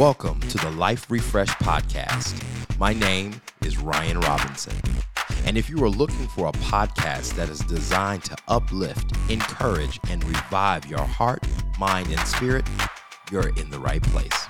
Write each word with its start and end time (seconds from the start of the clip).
Welcome 0.00 0.40
to 0.40 0.56
the 0.56 0.70
Life 0.70 1.10
Refresh 1.10 1.50
Podcast. 1.56 2.42
My 2.78 2.94
name 2.94 3.38
is 3.62 3.76
Ryan 3.76 4.18
Robinson. 4.20 4.74
And 5.44 5.58
if 5.58 5.68
you 5.68 5.84
are 5.84 5.90
looking 5.90 6.26
for 6.28 6.48
a 6.48 6.52
podcast 6.52 7.34
that 7.34 7.50
is 7.50 7.58
designed 7.58 8.24
to 8.24 8.36
uplift, 8.48 9.12
encourage, 9.28 10.00
and 10.08 10.24
revive 10.24 10.86
your 10.86 11.02
heart, 11.02 11.46
mind, 11.78 12.08
and 12.08 12.20
spirit, 12.20 12.66
you're 13.30 13.50
in 13.58 13.68
the 13.68 13.78
right 13.78 14.02
place. 14.04 14.46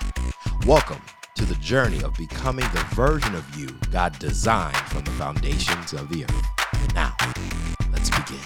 Welcome 0.65 1.01
to 1.35 1.43
the 1.43 1.55
journey 1.55 2.01
of 2.01 2.15
becoming 2.15 2.63
the 2.73 2.87
version 2.95 3.35
of 3.35 3.59
you 3.59 3.67
God 3.91 4.17
designed 4.19 4.77
from 4.77 5.03
the 5.03 5.11
foundations 5.11 5.91
of 5.91 6.07
the 6.07 6.23
earth. 6.23 6.95
Now, 6.95 7.13
let's 7.91 8.09
begin. 8.09 8.39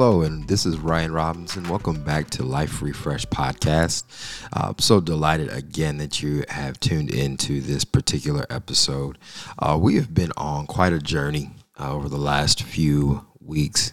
Hello, 0.00 0.22
and 0.22 0.48
this 0.48 0.64
is 0.64 0.78
Ryan 0.78 1.12
Robinson. 1.12 1.68
Welcome 1.68 2.02
back 2.02 2.30
to 2.30 2.42
Life 2.42 2.80
Refresh 2.80 3.26
Podcast. 3.26 4.04
Uh, 4.50 4.68
I'm 4.68 4.78
so 4.78 4.98
delighted 4.98 5.50
again 5.50 5.98
that 5.98 6.22
you 6.22 6.42
have 6.48 6.80
tuned 6.80 7.10
into 7.10 7.60
this 7.60 7.84
particular 7.84 8.46
episode. 8.48 9.18
Uh, 9.58 9.78
we 9.78 9.96
have 9.96 10.14
been 10.14 10.32
on 10.38 10.66
quite 10.66 10.94
a 10.94 11.00
journey 11.00 11.50
uh, 11.78 11.92
over 11.92 12.08
the 12.08 12.16
last 12.16 12.62
few 12.62 13.26
weeks 13.44 13.92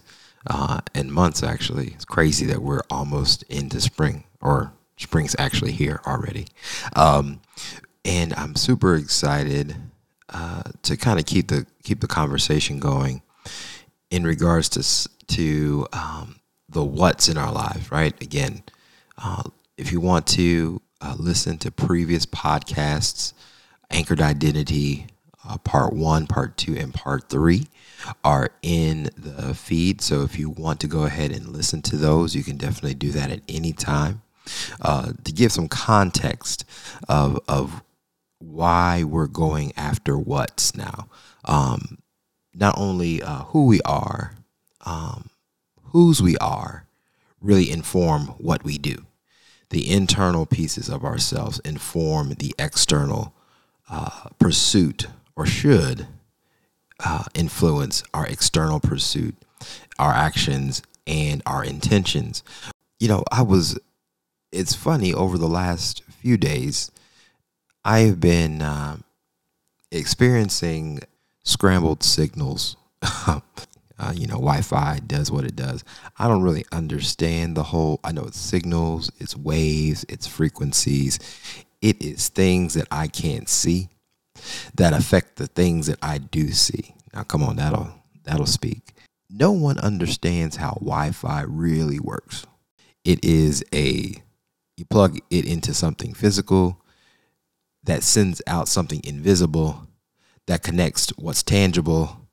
uh, 0.49 0.79
and 0.95 1.11
months, 1.11 1.43
actually. 1.43 1.87
It's 1.87 2.05
crazy 2.05 2.45
that 2.45 2.61
we're 2.61 2.83
almost 2.89 3.43
into 3.49 3.81
spring, 3.81 4.23
or 4.39 4.71
spring's 4.95 5.35
actually 5.37 5.73
here 5.73 5.99
already. 6.07 6.47
Um, 6.95 7.41
and 8.05 8.33
I'm 8.35 8.55
super 8.55 8.95
excited 8.95 9.75
uh, 10.29 10.63
to 10.83 10.95
kind 10.95 11.19
of 11.19 11.25
keep 11.25 11.49
the 11.49 11.65
keep 11.83 11.99
the 11.99 12.07
conversation 12.07 12.79
going 12.79 13.23
in 14.09 14.23
regards 14.23 14.69
to 14.69 15.09
to 15.27 15.87
um, 15.93 16.39
the 16.69 16.83
what's 16.83 17.27
in 17.27 17.37
our 17.37 17.51
lives, 17.51 17.91
right? 17.91 18.19
Again, 18.21 18.63
uh, 19.17 19.43
if 19.77 19.91
you 19.91 19.99
want 19.99 20.25
to 20.27 20.81
uh, 21.01 21.15
listen 21.17 21.57
to 21.59 21.71
previous 21.71 22.25
podcasts, 22.25 23.33
Anchored 23.89 24.21
Identity, 24.21 25.07
uh, 25.47 25.57
part 25.57 25.93
one, 25.93 26.27
part 26.27 26.57
two, 26.57 26.75
and 26.77 26.93
part 26.93 27.29
three 27.29 27.67
are 28.23 28.51
in 28.61 29.09
the 29.17 29.53
feed. 29.53 30.01
So 30.01 30.21
if 30.21 30.37
you 30.37 30.49
want 30.49 30.79
to 30.81 30.87
go 30.87 31.03
ahead 31.03 31.31
and 31.31 31.47
listen 31.49 31.81
to 31.83 31.97
those, 31.97 32.35
you 32.35 32.43
can 32.43 32.57
definitely 32.57 32.93
do 32.95 33.11
that 33.11 33.31
at 33.31 33.41
any 33.49 33.73
time. 33.73 34.21
Uh, 34.79 35.11
to 35.25 35.31
give 35.33 35.51
some 35.51 35.67
context 35.67 36.63
of, 37.09 37.37
of 37.49 37.83
why 38.39 39.03
we're 39.03 39.27
going 39.27 39.73
after 39.75 40.17
what's 40.17 40.73
now. 40.73 41.09
Um, 41.43 41.97
not 42.57 42.75
only 42.77 43.21
uh, 43.21 43.43
who 43.43 43.65
we 43.65 43.79
are, 43.81 44.33
um, 44.85 45.29
whose 45.91 46.21
we 46.21 46.37
are, 46.37 46.85
really 47.39 47.69
inform 47.69 48.27
what 48.39 48.63
we 48.63 48.77
do. 48.77 49.05
The 49.69 49.91
internal 49.91 50.45
pieces 50.45 50.89
of 50.89 51.03
ourselves 51.03 51.59
inform 51.59 52.33
the 52.33 52.55
external 52.57 53.33
uh, 53.89 54.29
pursuit, 54.39 55.07
or 55.35 55.45
should 55.45 56.07
uh, 57.03 57.25
influence 57.35 58.03
our 58.13 58.25
external 58.25 58.79
pursuit, 58.79 59.35
our 59.99 60.11
actions, 60.11 60.81
and 61.05 61.43
our 61.45 61.63
intentions. 61.63 62.43
You 62.99 63.07
know, 63.07 63.23
I 63.31 63.43
was, 63.43 63.77
it's 64.51 64.73
funny, 64.73 65.13
over 65.13 65.37
the 65.37 65.47
last 65.47 66.01
few 66.09 66.37
days, 66.37 66.91
I 67.85 67.99
have 67.99 68.19
been 68.19 68.61
uh, 68.61 68.97
experiencing 69.91 71.01
scrambled 71.47 72.03
signals. 72.03 72.75
uh, 73.01 73.39
you 74.13 74.27
know, 74.27 74.35
Wi-Fi 74.35 74.99
does 75.07 75.31
what 75.31 75.45
it 75.45 75.55
does. 75.55 75.83
I 76.19 76.27
don't 76.27 76.43
really 76.43 76.65
understand 76.71 77.55
the 77.55 77.63
whole. 77.63 77.99
I 78.03 78.11
know 78.11 78.25
it's 78.25 78.39
signals, 78.39 79.11
it's 79.19 79.35
waves, 79.35 80.05
it's 80.09 80.27
frequencies. 80.27 81.19
It 81.81 82.01
is 82.01 82.27
things 82.27 82.73
that 82.73 82.87
I 82.91 83.07
can't 83.07 83.47
see 83.47 83.89
that 84.75 84.93
affect 84.93 85.37
the 85.37 85.47
things 85.47 85.87
that 85.87 85.99
I 86.01 86.17
do 86.17 86.51
see. 86.51 86.93
Now, 87.13 87.23
come 87.23 87.43
on, 87.43 87.55
that'll 87.55 87.93
that'll 88.23 88.45
speak. 88.45 88.93
No 89.29 89.51
one 89.51 89.79
understands 89.79 90.57
how 90.57 90.73
Wi-Fi 90.81 91.43
really 91.43 91.99
works. 91.99 92.45
It 93.05 93.23
is 93.23 93.63
a 93.73 94.21
you 94.75 94.85
plug 94.85 95.19
it 95.29 95.45
into 95.45 95.73
something 95.73 96.13
physical 96.13 96.81
that 97.83 98.03
sends 98.03 98.41
out 98.47 98.67
something 98.67 99.01
invisible 99.05 99.86
that 100.47 100.63
connects 100.63 101.09
what's 101.17 101.43
tangible 101.43 102.27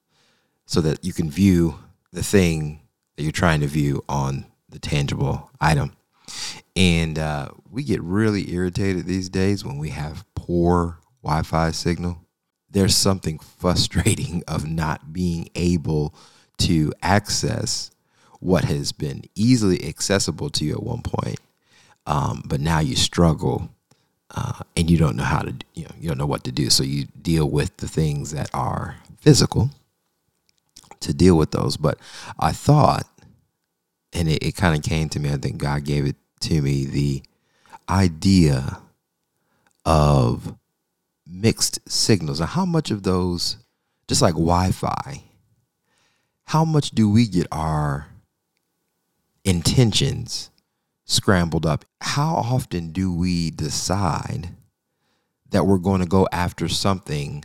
so 0.67 0.81
that 0.81 1.05
you 1.05 1.13
can 1.13 1.31
view 1.31 1.79
the 2.13 2.23
thing 2.23 2.81
that 3.17 3.23
you're 3.23 3.33
trying 3.33 3.61
to 3.61 3.67
view 3.67 4.03
on 4.09 4.47
the 4.69 4.79
tangible 4.79 5.51
item. 5.61 5.95
And 6.75 7.19
uh, 7.19 7.51
we 7.71 7.85
get 7.85 8.03
really 8.03 8.53
irritated 8.53 9.07
these 9.07 9.29
days 9.29 9.65
when 9.65 9.79
we 9.79 9.91
have 9.91 10.25
poor 10.35 10.99
Wi 11.23 11.43
Fi 11.43 11.71
signal. 11.71 12.19
There's 12.71 12.97
something 12.97 13.39
frustrating 13.59 14.43
of 14.49 14.67
not 14.67 15.13
being 15.13 15.49
able 15.55 16.15
to 16.59 16.93
access 17.03 17.91
what 18.41 18.65
has 18.65 18.93
been 18.93 19.23
easily 19.35 19.87
accessible 19.89 20.51
to 20.51 20.65
you 20.65 20.75
at 20.75 20.83
one 20.83 21.03
point, 21.03 21.41
um, 22.07 22.43
but 22.47 22.61
now 22.61 22.79
you 22.79 22.95
struggle 22.95 23.71
uh, 24.31 24.61
and 24.77 24.91
you 24.91 24.97
don't 24.97 25.17
know 25.17 25.25
how 25.25 25.41
to, 25.41 25.55
you 25.75 25.85
know, 25.85 25.95
you 26.01 26.09
don't 26.09 26.19
know 26.19 26.27
what 26.27 26.45
to 26.45 26.53
do. 26.53 26.71
So 26.71 26.83
you 26.83 27.07
deal 27.21 27.49
with 27.49 27.77
the 27.79 27.89
things 27.89 28.31
that 28.33 28.51
are 28.55 28.97
physical 29.19 29.71
to 31.01 31.13
deal 31.13 31.37
with 31.37 31.51
those. 31.51 31.77
But 31.77 31.99
I 32.39 32.53
thought, 32.53 33.07
and 34.13 34.29
it, 34.29 34.43
it 34.43 34.57
kind 34.57 34.77
of 34.77 34.83
came 34.83 35.09
to 35.11 35.21
me, 35.21 35.31
I 35.31 35.37
think 35.37 35.59
God 35.59 35.85
gave 35.85 36.07
it 36.07 36.17
to 36.41 36.63
me, 36.63 36.85
the 36.85 37.23
idea 37.89 38.81
of 39.85 40.57
mixed 41.27 41.79
signals 41.91 42.41
and 42.41 42.49
how 42.49 42.65
much 42.65 42.91
of 42.91 43.03
those, 43.03 43.57
just 44.09 44.23
like 44.23 44.35
Wi 44.35 44.71
Fi, 44.73 45.23
how 46.47 46.65
much 46.65 46.91
do 46.91 47.11
we 47.11 47.27
get 47.27 47.47
our 47.51 48.09
intentions 49.45 50.51
scrambled 51.05 51.67
up. 51.67 51.85
How 52.01 52.35
often 52.35 52.93
do 52.93 53.13
we 53.15 53.51
decide 53.51 54.51
that 55.51 55.67
we're 55.67 55.79
going 55.79 56.01
to 56.01 56.07
go 56.07 56.27
after 56.33 56.69
something 56.69 57.45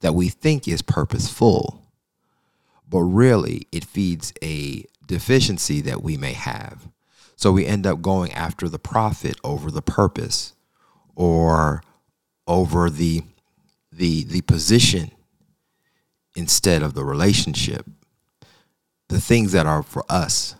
that 0.00 0.14
we 0.14 0.28
think 0.28 0.66
is 0.66 0.82
purposeful, 0.82 1.82
but 2.88 3.00
really 3.00 3.66
it 3.72 3.84
feeds 3.84 4.32
a 4.42 4.84
deficiency 5.06 5.80
that 5.82 6.02
we 6.02 6.16
may 6.16 6.32
have? 6.32 6.88
So 7.36 7.52
we 7.52 7.66
end 7.66 7.86
up 7.86 8.02
going 8.02 8.32
after 8.32 8.68
the 8.68 8.78
profit 8.78 9.38
over 9.42 9.70
the 9.70 9.82
purpose 9.82 10.52
or 11.14 11.82
over 12.46 12.90
the 12.90 13.22
the 13.92 14.24
the 14.24 14.42
position 14.42 15.10
instead 16.36 16.82
of 16.82 16.94
the 16.94 17.04
relationship. 17.04 17.86
The 19.08 19.20
things 19.20 19.52
that 19.52 19.66
are 19.66 19.82
for 19.82 20.04
us 20.08 20.54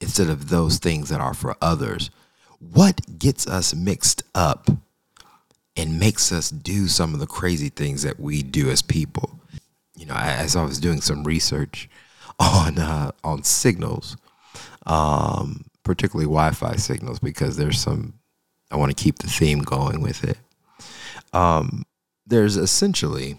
instead 0.00 0.28
of 0.28 0.48
those 0.48 0.78
things 0.78 1.08
that 1.08 1.20
are 1.20 1.34
for 1.34 1.56
others. 1.60 2.10
What 2.58 3.18
gets 3.18 3.46
us 3.46 3.74
mixed 3.74 4.22
up 4.34 4.68
and 5.76 5.98
makes 5.98 6.32
us 6.32 6.50
do 6.50 6.88
some 6.88 7.14
of 7.14 7.20
the 7.20 7.26
crazy 7.26 7.68
things 7.68 8.02
that 8.02 8.18
we 8.18 8.42
do 8.42 8.70
as 8.70 8.82
people? 8.82 9.38
You 9.96 10.06
know, 10.06 10.14
as 10.14 10.56
I 10.56 10.64
was 10.64 10.78
doing 10.78 11.00
some 11.00 11.24
research 11.24 11.88
on 12.38 12.78
uh, 12.78 13.12
on 13.22 13.44
signals, 13.44 14.16
um, 14.86 15.64
particularly 15.82 16.26
Wi-Fi 16.26 16.76
signals, 16.76 17.18
because 17.18 17.56
there's 17.56 17.80
some. 17.80 18.14
I 18.70 18.76
want 18.76 18.96
to 18.96 19.02
keep 19.02 19.18
the 19.18 19.28
theme 19.28 19.60
going 19.60 20.00
with 20.00 20.24
it. 20.24 20.38
Um, 21.32 21.84
there's 22.26 22.56
essentially 22.56 23.38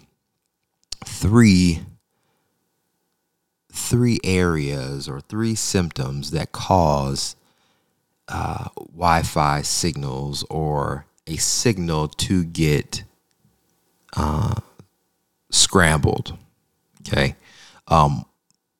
three 1.03 1.81
three 3.75 4.19
areas 4.23 5.07
or 5.09 5.19
three 5.19 5.53
symptoms 5.53 6.31
that 6.31 6.51
cause 6.53 7.35
uh, 8.29 8.69
Wi 8.77 9.21
Fi 9.21 9.61
signals 9.61 10.45
or 10.49 11.05
a 11.27 11.35
signal 11.35 12.07
to 12.07 12.45
get 12.45 13.03
uh, 14.15 14.55
scrambled. 15.51 16.37
Okay. 17.01 17.35
Um, 17.87 18.25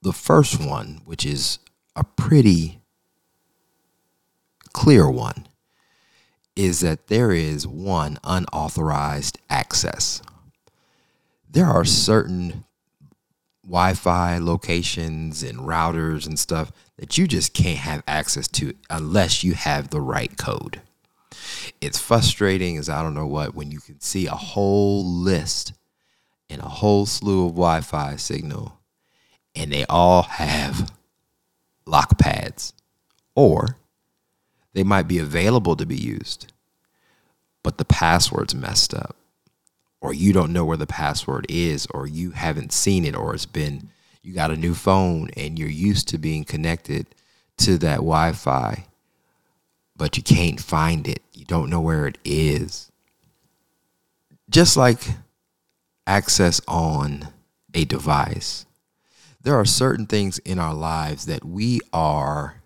the 0.02 0.14
first 0.14 0.66
one, 0.66 1.02
which 1.06 1.26
is 1.26 1.60
a 1.96 2.04
pretty 2.04 2.80
clear 4.72 5.10
one, 5.10 5.46
is 6.56 6.80
that 6.80 7.08
there 7.08 7.32
is 7.32 7.68
one 7.68 8.18
unauthorized 8.24 9.40
access. 9.50 10.22
There 11.50 11.68
are 11.68 11.86
certain 11.86 12.64
Wi-Fi 13.66 14.38
locations 14.38 15.42
and 15.42 15.60
routers 15.60 16.28
and 16.28 16.38
stuff 16.38 16.72
that 16.98 17.18
you 17.18 17.28
just 17.28 17.54
can't 17.54 17.80
have 17.80 18.04
access 18.08 18.48
to 18.50 18.74
unless 18.90 19.44
you 19.44 19.54
have 19.54 19.90
the 19.90 20.02
right 20.02 20.38
code. 20.38 20.82
It's 21.82 22.00
frustrating 22.00 22.78
as 22.78 22.90
I 22.90 23.02
don't 23.02 23.16
know 23.16 23.28
what 23.28 23.56
when 23.56 23.72
you 23.72 23.80
can 23.80 24.00
see 24.00 24.28
a 24.28 24.32
whole 24.32 25.04
list 25.04 25.74
and 26.50 26.62
a 26.62 26.70
whole 26.70 27.06
slew 27.06 27.48
of 27.48 27.54
Wi 27.54 27.82
Fi 27.82 28.16
signal, 28.18 28.80
and 29.56 29.72
they 29.72 29.86
all 29.86 30.22
have 30.24 30.92
lock 31.86 32.18
pads, 32.20 32.74
or 33.36 33.78
they 34.74 34.84
might 34.84 35.08
be 35.08 35.18
available 35.18 35.76
to 35.76 35.86
be 35.86 35.98
used, 35.98 36.52
but 37.64 37.78
the 37.78 37.86
password's 37.86 38.54
messed 38.54 38.94
up, 38.94 39.16
or 40.06 40.14
you 40.14 40.32
don't 40.32 40.54
know 40.54 40.64
where 40.64 40.78
the 40.78 40.86
password 40.86 41.48
is, 41.50 41.88
or 41.88 42.06
you 42.06 42.30
haven't 42.30 42.72
seen 42.72 43.06
it, 43.06 43.16
or 43.16 43.34
it's 43.34 43.48
been 43.48 43.90
you 44.22 44.36
got 44.36 44.52
a 44.52 44.56
new 44.56 44.76
phone 44.76 45.32
and 45.36 45.58
you're 45.58 45.68
used 45.68 46.08
to 46.10 46.20
being 46.20 46.44
connected 46.44 47.08
to 47.58 47.80
that 47.80 47.98
Wi 47.98 48.32
Fi, 48.34 48.86
but 49.98 50.16
you 50.16 50.22
can't 50.22 50.62
find 50.62 51.08
it. 51.08 51.24
You 51.34 51.44
don't 51.46 51.72
know 51.72 51.82
where 51.82 52.06
it 52.06 52.20
is. 52.24 52.92
Just 54.48 54.78
like 54.78 55.00
access 56.06 56.62
on 56.68 57.30
a 57.74 57.84
device, 57.84 58.68
there 59.42 59.56
are 59.56 59.66
certain 59.66 60.06
things 60.06 60.38
in 60.40 60.60
our 60.60 60.76
lives 60.76 61.26
that 61.26 61.44
we 61.44 61.80
are 61.92 62.62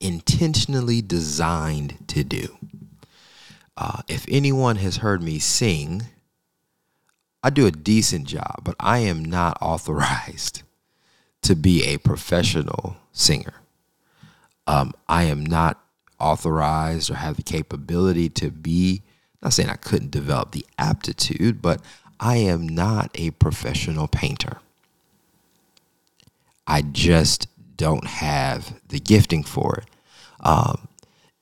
intentionally 0.00 1.02
designed 1.02 1.96
to 2.06 2.22
do. 2.22 2.56
Uh, 3.76 4.02
if 4.06 4.24
anyone 4.28 4.76
has 4.76 4.98
heard 4.98 5.20
me 5.20 5.40
sing, 5.40 6.04
I 7.44 7.50
do 7.50 7.66
a 7.66 7.70
decent 7.70 8.26
job, 8.26 8.62
but 8.64 8.74
I 8.80 9.00
am 9.00 9.22
not 9.22 9.58
authorized 9.60 10.62
to 11.42 11.54
be 11.54 11.84
a 11.84 11.98
professional 11.98 12.96
singer. 13.12 13.60
Um, 14.66 14.94
I 15.10 15.24
am 15.24 15.44
not 15.44 15.78
authorized 16.18 17.10
or 17.10 17.16
have 17.16 17.36
the 17.36 17.42
capability 17.42 18.30
to 18.30 18.50
be, 18.50 19.02
not 19.42 19.52
saying 19.52 19.68
I 19.68 19.74
couldn't 19.74 20.10
develop 20.10 20.52
the 20.52 20.64
aptitude, 20.78 21.60
but 21.60 21.82
I 22.18 22.36
am 22.36 22.66
not 22.66 23.10
a 23.14 23.32
professional 23.32 24.08
painter. 24.08 24.56
I 26.66 26.80
just 26.80 27.46
don't 27.76 28.06
have 28.06 28.80
the 28.88 28.98
gifting 28.98 29.42
for 29.42 29.82
it. 29.82 29.84
Um, 30.40 30.88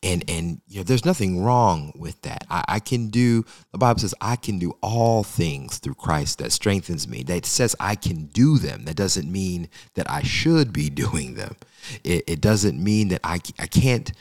and 0.02 0.25
and 0.28 0.60
you 0.69 0.78
know, 0.78 0.82
there's 0.84 1.04
nothing 1.04 1.43
wrong 1.43 1.93
with 1.96 2.20
that. 2.22 2.46
I, 2.50 2.64
I 2.69 2.78
can 2.81 3.08
do. 3.08 3.44
The 3.72 3.78
Bible 3.78 4.00
says 4.00 4.14
I 4.20 4.37
can 4.37 4.58
do 4.58 4.76
all 4.82 5.22
things 5.22 5.78
through 5.78 5.94
Christ 5.94 6.38
that 6.38 6.52
strengthens 6.52 7.06
me. 7.06 7.22
That 7.22 7.46
says 7.46 7.76
I 7.78 7.94
can 7.94 8.26
do 8.26 8.58
them. 8.58 8.84
That 8.84 8.96
doesn't 8.96 9.31
mean 9.31 9.69
that 9.94 10.10
I 10.10 10.22
should 10.22 10.72
be 10.72 10.90
doing 11.04 11.34
them. 11.34 11.56
It, 12.04 12.25
it 12.26 12.40
doesn't 12.40 12.82
mean 12.82 13.08
that 13.08 13.20
I 13.25 13.40
I 13.58 13.66
can't. 13.66 14.12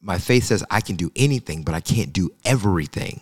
My 0.00 0.18
faith 0.18 0.44
says 0.44 0.64
I 0.70 0.80
can 0.80 0.96
do 0.96 1.10
anything, 1.16 1.62
but 1.62 1.74
I 1.74 1.80
can't 1.80 2.12
do 2.12 2.30
everything. 2.44 3.20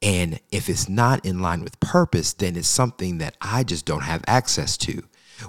And 0.00 0.38
if 0.52 0.68
it's 0.68 0.88
not 0.88 1.26
in 1.26 1.42
line 1.42 1.64
with 1.64 1.80
purpose, 1.80 2.32
then 2.32 2.54
it's 2.56 2.68
something 2.68 3.18
that 3.18 3.36
I 3.40 3.64
just 3.64 3.84
don't 3.84 4.04
have 4.04 4.22
access 4.28 4.76
to. 4.78 5.02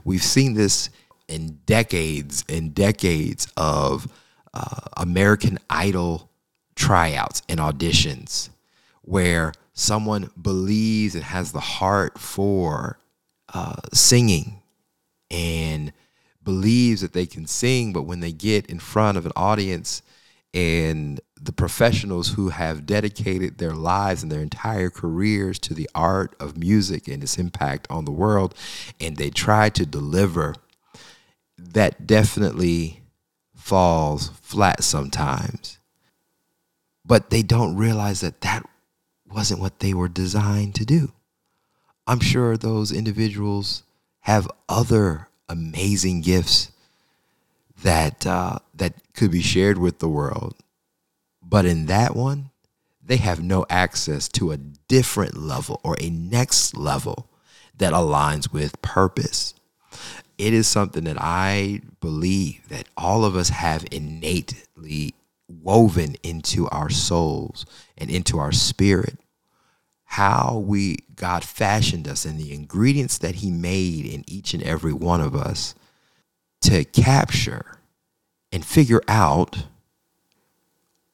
We've 0.03 0.23
seen 0.23 0.55
this 0.55 0.89
in 1.27 1.59
decades 1.67 2.43
and 2.49 2.73
decades 2.73 3.47
of 3.55 4.07
uh, 4.53 4.81
American 4.97 5.59
Idol 5.69 6.29
tryouts 6.75 7.41
and 7.49 7.59
auditions 7.59 8.49
where 9.01 9.53
someone 9.73 10.29
believes 10.41 11.15
and 11.15 11.23
has 11.23 11.51
the 11.51 11.59
heart 11.59 12.17
for 12.17 12.99
uh, 13.53 13.75
singing 13.93 14.61
and 15.31 15.91
believes 16.43 17.01
that 17.01 17.13
they 17.13 17.25
can 17.25 17.45
sing, 17.45 17.93
but 17.93 18.03
when 18.03 18.19
they 18.19 18.31
get 18.31 18.65
in 18.67 18.79
front 18.79 19.17
of 19.17 19.25
an 19.25 19.31
audience 19.35 20.01
and 20.53 21.19
the 21.39 21.51
professionals 21.51 22.29
who 22.29 22.49
have 22.49 22.85
dedicated 22.85 23.57
their 23.57 23.73
lives 23.73 24.23
and 24.23 24.31
their 24.31 24.41
entire 24.41 24.89
careers 24.89 25.59
to 25.59 25.73
the 25.73 25.89
art 25.93 26.35
of 26.39 26.57
music 26.57 27.07
and 27.07 27.23
its 27.23 27.37
impact 27.37 27.87
on 27.89 28.05
the 28.05 28.11
world, 28.11 28.53
and 28.99 29.17
they 29.17 29.29
try 29.29 29.69
to 29.69 29.85
deliver, 29.85 30.55
that 31.57 32.07
definitely 32.07 33.01
falls 33.59 34.29
flat 34.41 34.83
sometimes. 34.83 35.77
But 37.05 37.29
they 37.29 37.43
don't 37.43 37.75
realize 37.75 38.21
that 38.21 38.41
that 38.41 38.67
wasn't 39.31 39.59
what 39.59 39.79
they 39.79 39.93
were 39.93 40.07
designed 40.07 40.75
to 40.75 40.85
do. 40.85 41.11
I'm 42.07 42.19
sure 42.19 42.57
those 42.57 42.91
individuals 42.91 43.83
have 44.21 44.49
other 44.67 45.27
amazing 45.47 46.21
gifts 46.21 46.71
that 47.83 48.25
uh, 48.25 48.59
that 48.73 48.93
could 49.13 49.31
be 49.31 49.41
shared 49.41 49.77
with 49.77 49.99
the 49.99 50.09
world, 50.09 50.55
but 51.41 51.65
in 51.65 51.85
that 51.85 52.15
one, 52.15 52.49
they 53.03 53.17
have 53.17 53.41
no 53.41 53.65
access 53.69 54.27
to 54.29 54.51
a 54.51 54.57
different 54.57 55.37
level 55.37 55.79
or 55.83 55.95
a 55.99 56.09
next 56.09 56.75
level 56.75 57.29
that 57.77 57.93
aligns 57.93 58.51
with 58.51 58.81
purpose 58.81 59.53
it 60.39 60.53
is 60.53 60.67
something 60.67 61.03
that 61.03 61.17
I 61.19 61.81
believe 61.99 62.67
that 62.69 62.87
all 62.95 63.25
of 63.25 63.35
us 63.35 63.49
have 63.49 63.85
innately 63.91 65.13
woven 65.49 66.15
into 66.23 66.67
our 66.69 66.89
souls 66.89 67.65
and 67.97 68.09
into 68.09 68.39
our 68.39 68.53
spirit. 68.53 69.19
How 70.05 70.63
we 70.65 70.99
God 71.15 71.43
fashioned 71.43 72.07
us 72.07 72.23
and 72.23 72.39
the 72.39 72.53
ingredients 72.53 73.17
that 73.19 73.35
He 73.35 73.51
made 73.51 74.05
in 74.05 74.23
each 74.27 74.53
and 74.53 74.63
every 74.63 74.93
one 74.93 75.21
of 75.21 75.35
us 75.35 75.75
to 76.61 76.85
capture 76.85 77.77
and 78.51 78.65
figure 78.65 79.01
out 79.07 79.65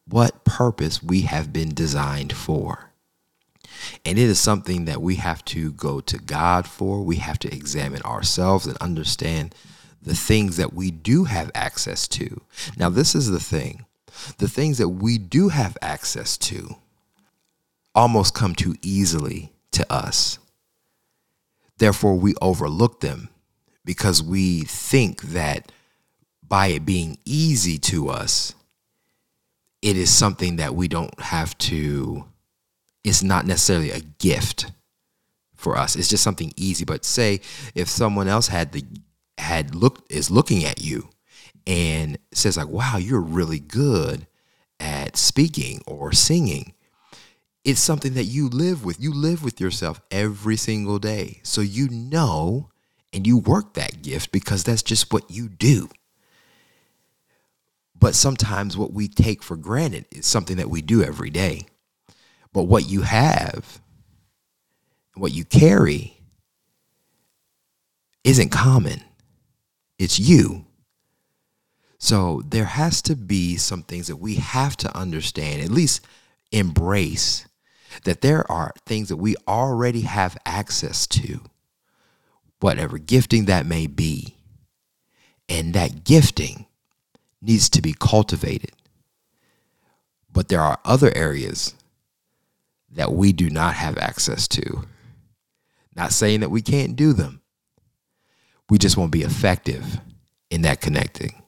what 0.07 0.45
purpose 0.45 1.01
we 1.01 1.21
have 1.21 1.51
been 1.51 1.74
designed 1.74 2.31
for. 2.31 2.84
And 4.05 4.17
it 4.17 4.23
is 4.23 4.39
something 4.39 4.85
that 4.85 5.01
we 5.01 5.15
have 5.15 5.43
to 5.45 5.71
go 5.73 5.99
to 6.01 6.17
God 6.17 6.67
for. 6.67 7.01
We 7.01 7.17
have 7.17 7.39
to 7.39 7.53
examine 7.53 8.01
ourselves 8.03 8.67
and 8.67 8.77
understand 8.77 9.55
the 10.01 10.15
things 10.15 10.57
that 10.57 10.73
we 10.73 10.91
do 10.91 11.23
have 11.25 11.51
access 11.55 12.07
to. 12.09 12.41
Now, 12.77 12.89
this 12.89 13.15
is 13.15 13.29
the 13.29 13.39
thing 13.39 13.85
the 14.37 14.47
things 14.47 14.77
that 14.77 14.89
we 14.89 15.17
do 15.17 15.49
have 15.49 15.77
access 15.81 16.37
to 16.37 16.77
almost 17.93 18.33
come 18.33 18.55
too 18.55 18.75
easily 18.81 19.51
to 19.71 19.91
us. 19.91 20.39
Therefore, 21.77 22.15
we 22.15 22.33
overlook 22.41 23.01
them 23.01 23.29
because 23.83 24.23
we 24.23 24.61
think 24.61 25.21
that 25.21 25.71
by 26.47 26.68
it 26.68 26.85
being 26.85 27.18
easy 27.25 27.77
to 27.77 28.09
us, 28.09 28.54
it 29.81 29.97
is 29.97 30.09
something 30.09 30.56
that 30.56 30.75
we 30.75 30.87
don't 30.87 31.19
have 31.19 31.57
to 31.59 32.25
is 33.06 33.24
not 33.24 33.45
necessarily 33.45 33.92
a 33.92 34.02
gift 34.02 34.71
for 35.56 35.78
us. 35.78 35.95
It's 35.95 36.09
just 36.09 36.24
something 36.24 36.52
easy. 36.57 36.83
But 36.83 37.06
say 37.06 37.42
if 37.74 37.88
someone 37.88 38.28
else 38.28 38.47
had 38.47 38.71
the 38.71 38.83
had 39.38 39.76
looked 39.76 40.12
is 40.12 40.31
looking 40.31 40.66
at 40.66 40.81
you 40.81 41.09
and 41.68 42.18
says 42.33 42.57
like, 42.57 42.68
"Wow, 42.68 42.97
you're 42.97 43.21
really 43.21 43.59
good 43.59 44.28
at 44.80 45.16
speaking 45.16 45.81
or 45.85 46.12
singing." 46.12 46.74
It's 47.64 47.80
something 47.80 48.14
that 48.14 48.26
you 48.26 48.50
live 48.50 48.85
with. 48.85 49.02
You 49.02 49.14
live 49.14 49.44
with 49.44 49.59
yourself 49.59 50.00
every 50.12 50.56
single 50.56 51.00
day. 51.00 51.40
So 51.44 51.62
you 51.62 51.90
know 51.90 52.69
and 53.12 53.26
you 53.26 53.38
work 53.38 53.74
that 53.74 54.02
gift 54.02 54.31
because 54.31 54.64
that's 54.64 54.83
just 54.83 55.12
what 55.14 55.31
you 55.31 55.47
do. 55.47 55.90
But 57.97 58.14
sometimes 58.14 58.78
what 58.78 58.92
we 58.92 59.07
take 59.07 59.42
for 59.42 59.56
granted 59.56 60.06
is 60.12 60.26
something 60.26 60.57
that 60.57 60.69
we 60.69 60.81
do 60.81 61.02
every 61.02 61.30
day. 61.30 61.66
But 62.56 62.64
what 62.64 62.88
you 62.88 63.02
have, 63.02 63.81
what 65.16 65.33
you 65.33 65.44
carry, 65.44 66.18
isn't 68.24 68.47
common. 68.47 69.02
It's 70.00 70.21
you. 70.21 70.66
So 71.97 72.44
there 72.47 72.64
has 72.64 73.02
to 73.04 73.18
be 73.18 73.57
some 73.57 73.83
things 73.83 74.07
that 74.07 74.16
we 74.16 74.35
have 74.35 74.78
to 74.78 74.97
understand, 74.97 75.64
at 75.64 75.69
least 75.69 76.07
embrace 76.54 77.45
that 78.06 78.21
there 78.21 78.50
are 78.50 78.71
things 78.85 79.09
that 79.09 79.18
we 79.18 79.35
already 79.50 80.02
have 80.02 80.38
access 80.45 81.06
to, 81.07 81.42
whatever 82.62 82.97
gifting 82.97 83.45
that 83.45 83.66
may 83.66 83.85
be. 83.85 84.38
And 85.50 85.74
that 85.74 86.06
gifting 86.06 86.68
needs 87.42 87.69
to 87.71 87.81
be 87.81 87.94
cultivated. 88.00 88.71
But 90.31 90.47
there 90.47 90.62
are 90.62 90.80
other 90.85 91.12
areas 91.14 91.74
that 92.95 93.14
we 93.14 93.33
do 93.33 93.49
not 93.49 93.75
have 93.75 93.97
access 93.97 94.47
to. 94.47 94.85
Not 95.95 96.11
saying 96.11 96.42
that 96.42 96.49
we 96.52 96.61
can't 96.61 96.95
do 96.95 97.14
them. 97.14 97.42
We 98.69 98.78
just 98.78 98.97
won't 98.97 99.11
be 99.11 99.21
effective 99.21 99.99
in 100.49 100.64
that 100.64 100.81
connecting. 100.81 101.44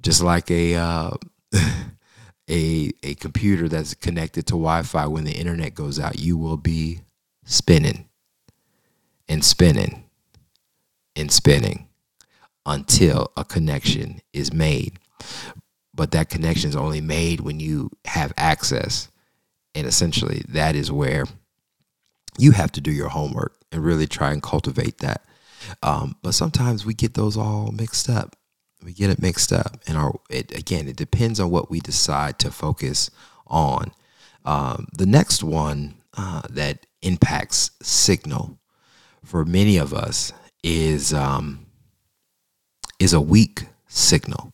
Just 0.00 0.22
like 0.22 0.50
a 0.50 0.74
uh, 0.74 1.10
a 2.50 2.92
a 3.02 3.14
computer 3.14 3.68
that's 3.68 3.94
connected 3.94 4.46
to 4.46 4.52
Wi-Fi 4.52 5.06
when 5.06 5.24
the 5.24 5.32
internet 5.32 5.74
goes 5.74 5.98
out, 5.98 6.18
you 6.18 6.36
will 6.36 6.56
be 6.56 7.00
spinning 7.44 8.08
and 9.28 9.44
spinning 9.44 10.04
and 11.14 11.30
spinning 11.30 11.88
until 12.66 13.32
a 13.36 13.44
connection 13.44 14.20
is 14.32 14.52
made. 14.52 14.98
But 15.94 16.12
that 16.12 16.28
connection 16.28 16.68
is 16.68 16.76
only 16.76 17.00
made 17.00 17.40
when 17.40 17.60
you 17.60 17.90
have 18.04 18.32
access 18.36 19.08
and 19.78 19.86
essentially, 19.86 20.42
that 20.48 20.74
is 20.74 20.90
where 20.90 21.24
you 22.36 22.52
have 22.52 22.72
to 22.72 22.80
do 22.80 22.90
your 22.90 23.08
homework. 23.08 23.54
and 23.70 23.84
really 23.84 24.06
try 24.06 24.32
and 24.32 24.42
cultivate 24.42 24.98
that. 24.98 25.22
Um, 25.82 26.16
but 26.22 26.32
sometimes 26.32 26.86
we 26.86 26.94
get 26.94 27.14
those 27.14 27.36
all 27.36 27.70
mixed 27.70 28.08
up. 28.08 28.36
We 28.82 28.92
get 28.92 29.10
it 29.10 29.20
mixed 29.20 29.52
up, 29.52 29.76
and 29.86 29.96
our 29.96 30.20
it, 30.30 30.56
again, 30.56 30.88
it 30.88 30.96
depends 30.96 31.40
on 31.40 31.50
what 31.50 31.68
we 31.70 31.80
decide 31.80 32.38
to 32.38 32.50
focus 32.50 33.10
on. 33.46 33.92
Um, 34.44 34.86
the 34.96 35.04
next 35.04 35.42
one 35.42 35.94
uh, 36.16 36.42
that 36.50 36.86
impacts 37.02 37.72
signal 37.82 38.58
for 39.24 39.44
many 39.44 39.76
of 39.78 39.92
us 39.92 40.32
is 40.62 41.12
um, 41.12 41.66
is 42.98 43.12
a 43.12 43.20
weak 43.20 43.66
signal. 43.88 44.52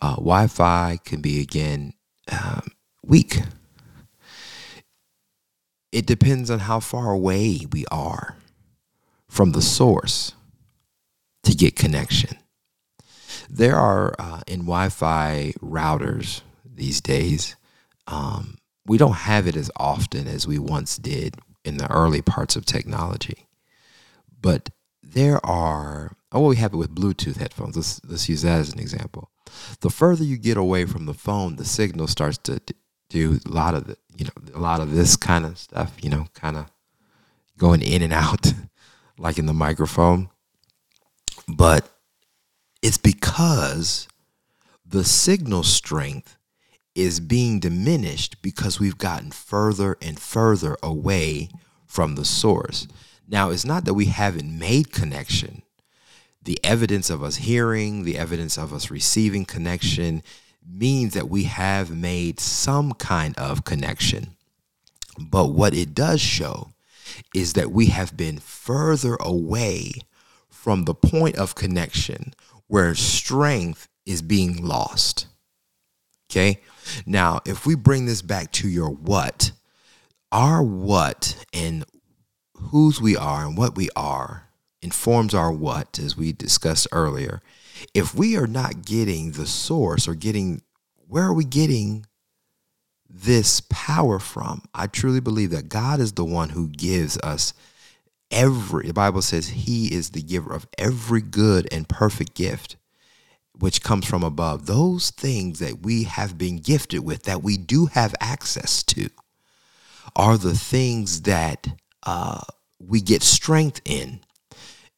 Uh, 0.00 0.16
Wi-Fi 0.16 0.98
can 1.04 1.20
be 1.20 1.40
again 1.40 1.92
um, 2.32 2.66
weak. 3.04 3.42
It 5.92 6.06
depends 6.06 6.50
on 6.50 6.60
how 6.60 6.80
far 6.80 7.12
away 7.12 7.60
we 7.70 7.84
are 7.90 8.36
from 9.28 9.52
the 9.52 9.62
source 9.62 10.32
to 11.42 11.54
get 11.54 11.76
connection. 11.76 12.38
There 13.48 13.76
are 13.76 14.14
uh, 14.18 14.40
in 14.46 14.60
Wi-Fi 14.60 15.52
routers 15.60 16.40
these 16.64 17.00
days. 17.02 17.56
Um, 18.06 18.58
we 18.86 18.96
don't 18.96 19.12
have 19.12 19.46
it 19.46 19.56
as 19.56 19.70
often 19.76 20.26
as 20.26 20.46
we 20.46 20.58
once 20.58 20.96
did 20.96 21.36
in 21.64 21.76
the 21.76 21.90
early 21.90 22.22
parts 22.22 22.56
of 22.56 22.64
technology, 22.64 23.46
but 24.40 24.70
there 25.02 25.44
are. 25.44 26.16
Oh, 26.34 26.48
we 26.48 26.56
have 26.56 26.72
it 26.72 26.78
with 26.78 26.94
Bluetooth 26.94 27.36
headphones. 27.36 27.76
Let's 27.76 28.00
let's 28.04 28.28
use 28.28 28.42
that 28.42 28.60
as 28.60 28.72
an 28.72 28.78
example. 28.80 29.30
The 29.80 29.90
further 29.90 30.24
you 30.24 30.38
get 30.38 30.56
away 30.56 30.86
from 30.86 31.04
the 31.04 31.14
phone, 31.14 31.56
the 31.56 31.64
signal 31.66 32.06
starts 32.06 32.38
to 32.38 32.60
do 33.12 33.38
a 33.44 33.48
lot 33.48 33.74
of 33.74 33.86
the, 33.86 33.96
you 34.16 34.24
know, 34.24 34.54
a 34.54 34.58
lot 34.58 34.80
of 34.80 34.92
this 34.92 35.16
kind 35.16 35.44
of 35.44 35.58
stuff. 35.58 35.92
You 36.02 36.10
know, 36.10 36.26
kind 36.34 36.56
of 36.56 36.66
going 37.58 37.82
in 37.82 38.02
and 38.02 38.12
out, 38.12 38.52
like 39.18 39.38
in 39.38 39.46
the 39.46 39.52
microphone. 39.52 40.30
But 41.46 41.88
it's 42.82 42.98
because 42.98 44.08
the 44.84 45.04
signal 45.04 45.62
strength 45.62 46.36
is 46.94 47.20
being 47.20 47.58
diminished 47.60 48.42
because 48.42 48.78
we've 48.78 48.98
gotten 48.98 49.30
further 49.30 49.96
and 50.02 50.18
further 50.18 50.76
away 50.82 51.48
from 51.86 52.14
the 52.14 52.24
source. 52.24 52.86
Now, 53.28 53.50
it's 53.50 53.64
not 53.64 53.84
that 53.84 53.94
we 53.94 54.06
haven't 54.06 54.58
made 54.58 54.92
connection. 54.92 55.62
The 56.42 56.58
evidence 56.64 57.08
of 57.08 57.22
us 57.22 57.36
hearing, 57.36 58.02
the 58.02 58.18
evidence 58.18 58.58
of 58.58 58.72
us 58.72 58.90
receiving 58.90 59.44
connection 59.44 60.22
means 60.68 61.14
that 61.14 61.28
we 61.28 61.44
have 61.44 61.90
made 61.90 62.40
some 62.40 62.92
kind 62.92 63.36
of 63.38 63.64
connection. 63.64 64.36
But 65.18 65.48
what 65.48 65.74
it 65.74 65.94
does 65.94 66.20
show 66.20 66.70
is 67.34 67.52
that 67.54 67.70
we 67.70 67.86
have 67.86 68.16
been 68.16 68.38
further 68.38 69.16
away 69.20 69.92
from 70.48 70.84
the 70.84 70.94
point 70.94 71.36
of 71.36 71.54
connection 71.54 72.34
where 72.68 72.94
strength 72.94 73.88
is 74.06 74.22
being 74.22 74.64
lost. 74.64 75.26
Okay. 76.30 76.60
Now, 77.04 77.40
if 77.44 77.66
we 77.66 77.74
bring 77.74 78.06
this 78.06 78.22
back 78.22 78.52
to 78.52 78.68
your 78.68 78.90
what, 78.90 79.52
our 80.30 80.62
what 80.62 81.44
and 81.52 81.84
whose 82.54 83.00
we 83.00 83.16
are 83.16 83.44
and 83.44 83.56
what 83.56 83.76
we 83.76 83.90
are 83.94 84.48
informs 84.80 85.34
our 85.34 85.52
what, 85.52 85.98
as 85.98 86.16
we 86.16 86.32
discussed 86.32 86.88
earlier. 86.90 87.40
If 87.94 88.14
we 88.14 88.36
are 88.36 88.46
not 88.46 88.84
getting 88.84 89.32
the 89.32 89.46
source 89.46 90.08
or 90.08 90.14
getting, 90.14 90.62
where 91.06 91.24
are 91.24 91.34
we 91.34 91.44
getting 91.44 92.06
this 93.08 93.60
power 93.68 94.18
from? 94.18 94.62
I 94.74 94.86
truly 94.86 95.20
believe 95.20 95.50
that 95.50 95.68
God 95.68 96.00
is 96.00 96.12
the 96.12 96.24
one 96.24 96.50
who 96.50 96.68
gives 96.68 97.18
us 97.18 97.52
every, 98.30 98.86
the 98.86 98.94
Bible 98.94 99.22
says 99.22 99.48
he 99.48 99.94
is 99.94 100.10
the 100.10 100.22
giver 100.22 100.54
of 100.54 100.66
every 100.78 101.20
good 101.20 101.68
and 101.72 101.88
perfect 101.88 102.34
gift 102.34 102.76
which 103.58 103.82
comes 103.82 104.06
from 104.06 104.24
above, 104.24 104.66
those 104.66 105.10
things 105.10 105.58
that 105.58 105.82
we 105.82 106.04
have 106.04 106.38
been 106.38 106.58
gifted 106.58 107.04
with, 107.04 107.24
that 107.24 107.42
we 107.42 107.56
do 107.56 107.86
have 107.86 108.14
access 108.20 108.82
to, 108.82 109.08
are 110.16 110.36
the 110.36 110.54
things 110.54 111.22
that 111.22 111.68
uh, 112.04 112.40
we 112.80 113.00
get 113.00 113.22
strength 113.22 113.80
in. 113.84 114.20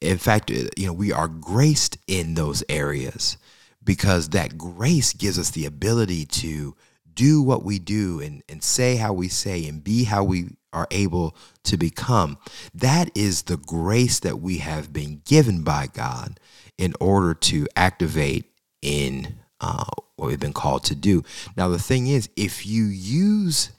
In 0.05 0.19
fact, 0.19 0.51
uh, 0.51 0.69
you 0.77 0.87
know, 0.87 0.93
we 0.93 1.13
are 1.13 1.29
graced 1.29 1.99
in 2.07 2.35
those 2.35 2.63
areas 2.69 3.37
because 3.83 4.31
that 4.31 4.59
grace 4.59 5.13
gives 5.13 5.39
us 5.39 5.51
the 5.51 5.67
ability 5.67 6.25
to 6.27 6.77
do 7.15 7.43
what 7.43 7.65
we 7.65 7.79
do 7.79 8.21
and, 8.21 8.43
and 8.49 8.63
say 8.63 8.97
how 8.97 9.13
we 9.13 9.29
say 9.29 9.67
and 9.67 9.85
be 9.85 10.05
how 10.05 10.25
we 10.25 10.57
are 10.73 10.89
able 10.91 11.37
to 11.63 11.77
become. 11.77 12.39
That 12.75 13.11
is 13.15 13.43
the 13.43 13.57
grace 13.57 14.19
that 14.21 14.41
we 14.41 14.59
have 14.59 14.93
been 14.93 15.23
given 15.25 15.63
by 15.63 15.89
God 15.93 16.41
in 16.77 16.95
order 17.01 17.35
to 17.35 17.69
activate 17.77 18.51
in 18.83 19.37
uh, 19.61 19.85
what 20.17 20.29
we've 20.29 20.41
been 20.41 20.53
called 20.53 20.85
to 20.85 20.95
do. 20.95 21.23
Now, 21.57 21.69
the 21.69 21.79
thing 21.79 22.09
is, 22.09 22.29
if 22.37 22.67
you 22.67 22.85
use 22.85 23.71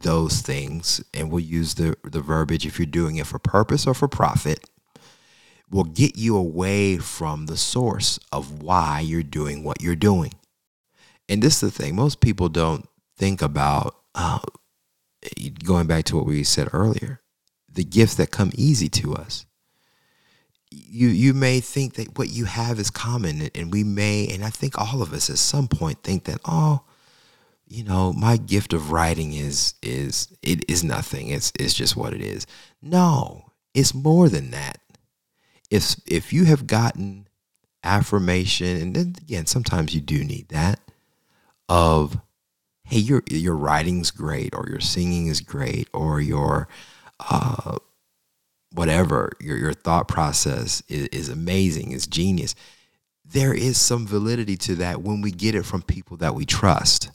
those 0.00 0.40
things, 0.40 1.04
and 1.12 1.30
we'll 1.30 1.40
use 1.40 1.74
the, 1.74 1.96
the 2.04 2.20
verbiage 2.20 2.64
if 2.64 2.78
you're 2.78 2.86
doing 2.86 3.16
it 3.16 3.26
for 3.26 3.38
purpose 3.38 3.86
or 3.86 3.94
for 3.94 4.08
profit, 4.08 4.68
will 5.70 5.84
get 5.84 6.16
you 6.16 6.36
away 6.36 6.98
from 6.98 7.46
the 7.46 7.56
source 7.56 8.18
of 8.32 8.62
why 8.62 9.00
you're 9.00 9.22
doing 9.22 9.64
what 9.64 9.82
you're 9.82 9.96
doing. 9.96 10.32
And 11.28 11.42
this 11.42 11.62
is 11.62 11.72
the 11.72 11.82
thing 11.82 11.94
most 11.94 12.20
people 12.20 12.48
don't 12.48 12.88
think 13.16 13.42
about 13.42 13.96
uh, 14.14 14.38
going 15.64 15.86
back 15.86 16.04
to 16.04 16.16
what 16.16 16.26
we 16.26 16.42
said 16.44 16.68
earlier 16.72 17.20
the 17.70 17.84
gifts 17.84 18.16
that 18.16 18.32
come 18.32 18.50
easy 18.56 18.88
to 18.88 19.14
us. 19.14 19.46
You 20.70 21.08
you 21.08 21.32
may 21.32 21.60
think 21.60 21.94
that 21.94 22.18
what 22.18 22.28
you 22.28 22.44
have 22.46 22.80
is 22.80 22.90
common 22.90 23.50
and 23.54 23.72
we 23.72 23.84
may 23.84 24.26
and 24.26 24.44
i 24.44 24.50
think 24.50 24.76
all 24.76 25.00
of 25.00 25.12
us 25.12 25.30
at 25.30 25.38
some 25.38 25.68
point 25.68 26.02
think 26.02 26.24
that 26.24 26.40
oh 26.44 26.80
you 27.66 27.84
know 27.84 28.12
my 28.12 28.36
gift 28.36 28.72
of 28.72 28.90
writing 28.90 29.32
is 29.32 29.74
is 29.82 30.28
it 30.42 30.68
is 30.68 30.82
nothing. 30.82 31.28
It's 31.28 31.52
it's 31.58 31.72
just 31.72 31.96
what 31.96 32.12
it 32.12 32.20
is. 32.20 32.46
No 32.82 33.52
it's 33.74 33.94
more 33.94 34.28
than 34.28 34.50
that 34.50 34.80
if 35.70 35.96
if 36.06 36.32
you 36.32 36.44
have 36.44 36.66
gotten 36.66 37.26
affirmation 37.84 38.76
and 38.76 38.96
then 38.96 39.14
again 39.20 39.46
sometimes 39.46 39.94
you 39.94 40.00
do 40.00 40.24
need 40.24 40.48
that 40.48 40.80
of 41.68 42.18
hey 42.84 42.98
your 42.98 43.22
your 43.30 43.56
writing's 43.56 44.10
great 44.10 44.54
or 44.54 44.66
your 44.68 44.80
singing 44.80 45.28
is 45.28 45.40
great 45.40 45.88
or 45.94 46.20
your 46.20 46.68
uh 47.30 47.76
whatever 48.72 49.32
your 49.40 49.56
your 49.56 49.72
thought 49.72 50.08
process 50.08 50.82
is, 50.88 51.06
is 51.08 51.28
amazing 51.28 51.92
is 51.92 52.06
genius 52.06 52.54
there 53.30 53.52
is 53.52 53.78
some 53.78 54.06
validity 54.06 54.56
to 54.56 54.74
that 54.76 55.02
when 55.02 55.20
we 55.20 55.30
get 55.30 55.54
it 55.54 55.64
from 55.66 55.82
people 55.82 56.16
that 56.18 56.34
we 56.34 56.46
trust. 56.46 57.10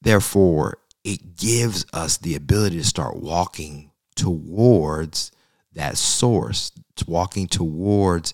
Therefore 0.00 0.78
it 1.02 1.36
gives 1.36 1.84
us 1.92 2.16
the 2.16 2.34
ability 2.34 2.78
to 2.78 2.84
start 2.84 3.16
walking 3.16 3.90
towards 4.14 5.32
that 5.74 5.98
source 5.98 6.72
walking 7.06 7.46
towards 7.46 8.32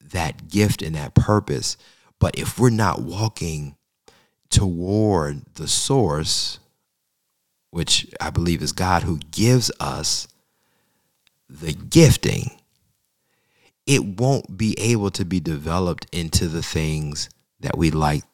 that 0.00 0.48
gift 0.48 0.82
and 0.82 0.94
that 0.94 1.14
purpose. 1.14 1.76
But 2.18 2.38
if 2.38 2.58
we're 2.58 2.70
not 2.70 3.02
walking 3.02 3.76
toward 4.50 5.42
the 5.54 5.66
source 5.66 6.58
which 7.70 8.06
i 8.20 8.28
believe 8.28 8.60
is 8.60 8.72
god 8.72 9.02
who 9.02 9.18
gives 9.30 9.70
us 9.80 10.28
the 11.60 11.72
gifting, 11.72 12.50
it 13.86 14.04
won't 14.04 14.56
be 14.56 14.78
able 14.78 15.10
to 15.10 15.24
be 15.24 15.40
developed 15.40 16.06
into 16.12 16.48
the 16.48 16.62
things 16.62 17.28
that 17.60 17.76
we 17.76 17.90
like, 17.90 18.24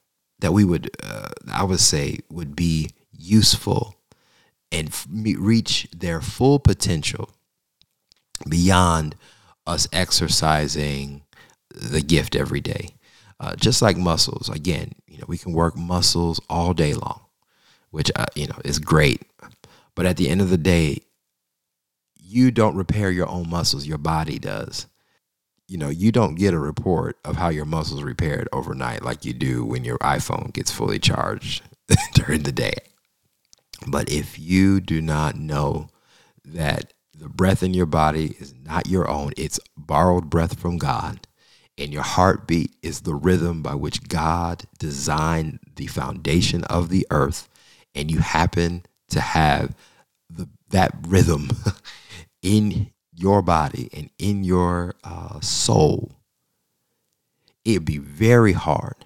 that 0.41 0.53
we 0.53 0.65
would, 0.65 0.91
uh, 1.03 1.29
I 1.51 1.65
would 1.65 1.81
say, 1.81 2.19
would 2.31 2.55
be 2.55 2.91
useful 3.13 3.95
and 4.71 4.95
reach 5.39 5.89
their 5.97 6.21
full 6.21 6.59
potential 6.59 7.31
beyond 8.49 9.15
us 9.67 9.89
exercising 9.93 11.23
the 11.71 12.01
gift 12.01 12.35
every 12.35 12.61
day. 12.61 12.91
Uh, 13.41 13.55
just 13.55 13.81
like 13.81 13.97
muscles, 13.97 14.49
again, 14.49 14.93
you 15.07 15.19
know, 15.19 15.25
we 15.29 15.39
can 15.39 15.53
work 15.53 15.77
muscles 15.77 16.41
all 16.51 16.75
day 16.75 16.93
long, 16.93 17.21
which 17.91 18.11
uh, 18.17 18.27
you 18.35 18.49
know 18.49 18.59
is 18.65 18.81
great. 18.81 19.23
But 19.95 20.07
at 20.07 20.17
the 20.17 20.29
end 20.29 20.41
of 20.41 20.51
the 20.51 20.59
day, 20.59 21.03
you 22.21 22.51
don't 22.51 22.77
repair 22.77 23.11
your 23.11 23.29
own 23.29 23.49
muscles, 23.49 23.87
your 23.87 23.99
body 23.99 24.39
does. 24.39 24.87
You 25.69 25.79
know, 25.79 25.89
you 25.89 26.11
don't 26.11 26.35
get 26.35 26.55
a 26.55 26.59
report 26.59 27.17
of 27.25 27.37
how 27.37 27.51
your 27.51 27.65
muscles 27.65 28.03
repaired 28.03 28.49
overnight 28.53 29.05
like 29.05 29.25
you 29.25 29.33
do 29.33 29.65
when 29.65 29.85
your 29.85 29.99
iPhone 29.99 30.53
gets 30.53 30.71
fully 30.71 30.99
charged 30.99 31.63
during 32.15 32.43
the 32.43 32.53
day. 32.53 32.75
But 33.87 34.11
if 34.11 34.39
you 34.39 34.81
do 34.81 35.01
not 35.01 35.37
know 35.37 35.89
that 36.45 36.93
the 37.19 37.29
breath 37.29 37.63
in 37.63 37.75
your 37.75 37.87
body 37.87 38.37
is 38.39 38.55
not 38.65 38.89
your 38.89 39.09
own, 39.09 39.33
it's 39.37 39.59
borrowed 39.77 40.31
breath 40.31 40.59
from 40.59 40.79
God, 40.79 41.27
and 41.77 41.93
your 41.93 42.03
heartbeat 42.03 42.75
is 42.83 43.01
the 43.01 43.15
rhythm 43.15 43.63
by 43.63 43.75
which 43.75 44.09
God 44.09 44.65
designed 44.79 45.61
the 45.77 45.87
foundation 45.87 46.65
of 46.65 46.89
the 46.89 47.07
earth, 47.11 47.49
and 47.95 48.11
you 48.11 48.19
happen 48.21 48.85
to 49.11 49.21
have 49.21 49.75
the, 50.31 50.49
that 50.71 50.95
rhythm 51.07 51.49
in 52.43 52.91
your 53.15 53.43
body 53.43 53.89
and 53.93 54.11
in 54.19 54.45
your 54.45 54.95
uh, 55.03 55.41
soul, 55.41 56.13
it'd 57.65 57.85
be 57.85 57.99
very 57.99 58.53
hard 58.53 59.05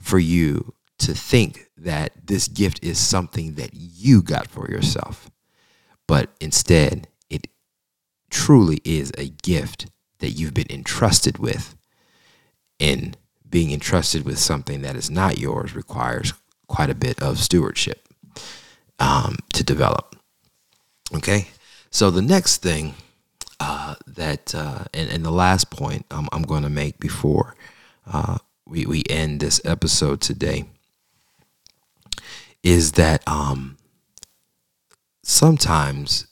for 0.00 0.18
you 0.18 0.74
to 0.98 1.12
think 1.14 1.68
that 1.76 2.12
this 2.26 2.48
gift 2.48 2.82
is 2.82 2.98
something 2.98 3.54
that 3.54 3.70
you 3.72 4.22
got 4.22 4.48
for 4.48 4.70
yourself. 4.70 5.30
But 6.06 6.30
instead, 6.40 7.06
truly 8.30 8.80
is 8.84 9.12
a 9.16 9.28
gift 9.28 9.86
that 10.18 10.30
you've 10.30 10.54
been 10.54 10.70
entrusted 10.70 11.38
with. 11.38 11.76
And 12.80 13.16
being 13.48 13.72
entrusted 13.72 14.24
with 14.24 14.38
something 14.38 14.82
that 14.82 14.96
is 14.96 15.10
not 15.10 15.38
yours 15.38 15.74
requires 15.74 16.32
quite 16.66 16.90
a 16.90 16.94
bit 16.94 17.20
of 17.20 17.38
stewardship 17.38 18.06
um, 18.98 19.36
to 19.54 19.64
develop. 19.64 20.16
Okay. 21.14 21.48
So 21.90 22.10
the 22.10 22.22
next 22.22 22.58
thing 22.58 22.94
uh, 23.60 23.96
that, 24.06 24.54
uh, 24.54 24.84
and, 24.94 25.10
and, 25.10 25.24
the 25.24 25.32
last 25.32 25.70
point 25.70 26.06
I'm, 26.10 26.28
I'm 26.30 26.42
going 26.42 26.62
to 26.62 26.70
make 26.70 27.00
before 27.00 27.56
uh, 28.06 28.38
we, 28.66 28.86
we 28.86 29.02
end 29.10 29.40
this 29.40 29.60
episode 29.64 30.20
today 30.20 30.66
is 32.62 32.92
that 32.92 33.26
um, 33.26 33.76
sometimes 35.24 36.27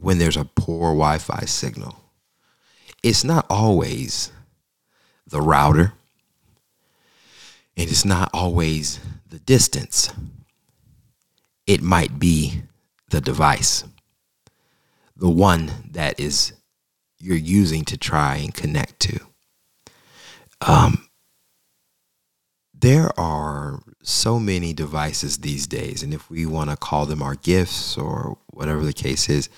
when 0.00 0.18
there's 0.18 0.36
a 0.36 0.44
poor 0.44 0.90
Wi 0.90 1.18
Fi 1.18 1.44
signal, 1.44 1.98
it's 3.02 3.24
not 3.24 3.46
always 3.48 4.32
the 5.26 5.40
router, 5.40 5.92
and 7.76 7.88
it's 7.88 8.04
not 8.04 8.30
always 8.32 9.00
the 9.28 9.38
distance. 9.38 10.10
It 11.66 11.82
might 11.82 12.18
be 12.18 12.62
the 13.10 13.20
device, 13.20 13.84
the 15.16 15.30
one 15.30 15.70
that 15.90 16.18
is 16.18 16.52
you're 17.20 17.36
using 17.36 17.84
to 17.84 17.96
try 17.96 18.36
and 18.36 18.54
connect 18.54 19.00
to. 19.00 19.20
Um, 20.60 21.08
there 22.72 23.10
are 23.18 23.82
so 24.02 24.38
many 24.38 24.72
devices 24.72 25.38
these 25.38 25.66
days, 25.66 26.02
and 26.02 26.14
if 26.14 26.30
we 26.30 26.46
want 26.46 26.70
to 26.70 26.76
call 26.76 27.06
them 27.06 27.22
our 27.22 27.34
gifts 27.34 27.98
or 27.98 28.38
whatever 28.48 28.84
the 28.84 28.92
case 28.92 29.28
is, 29.28 29.48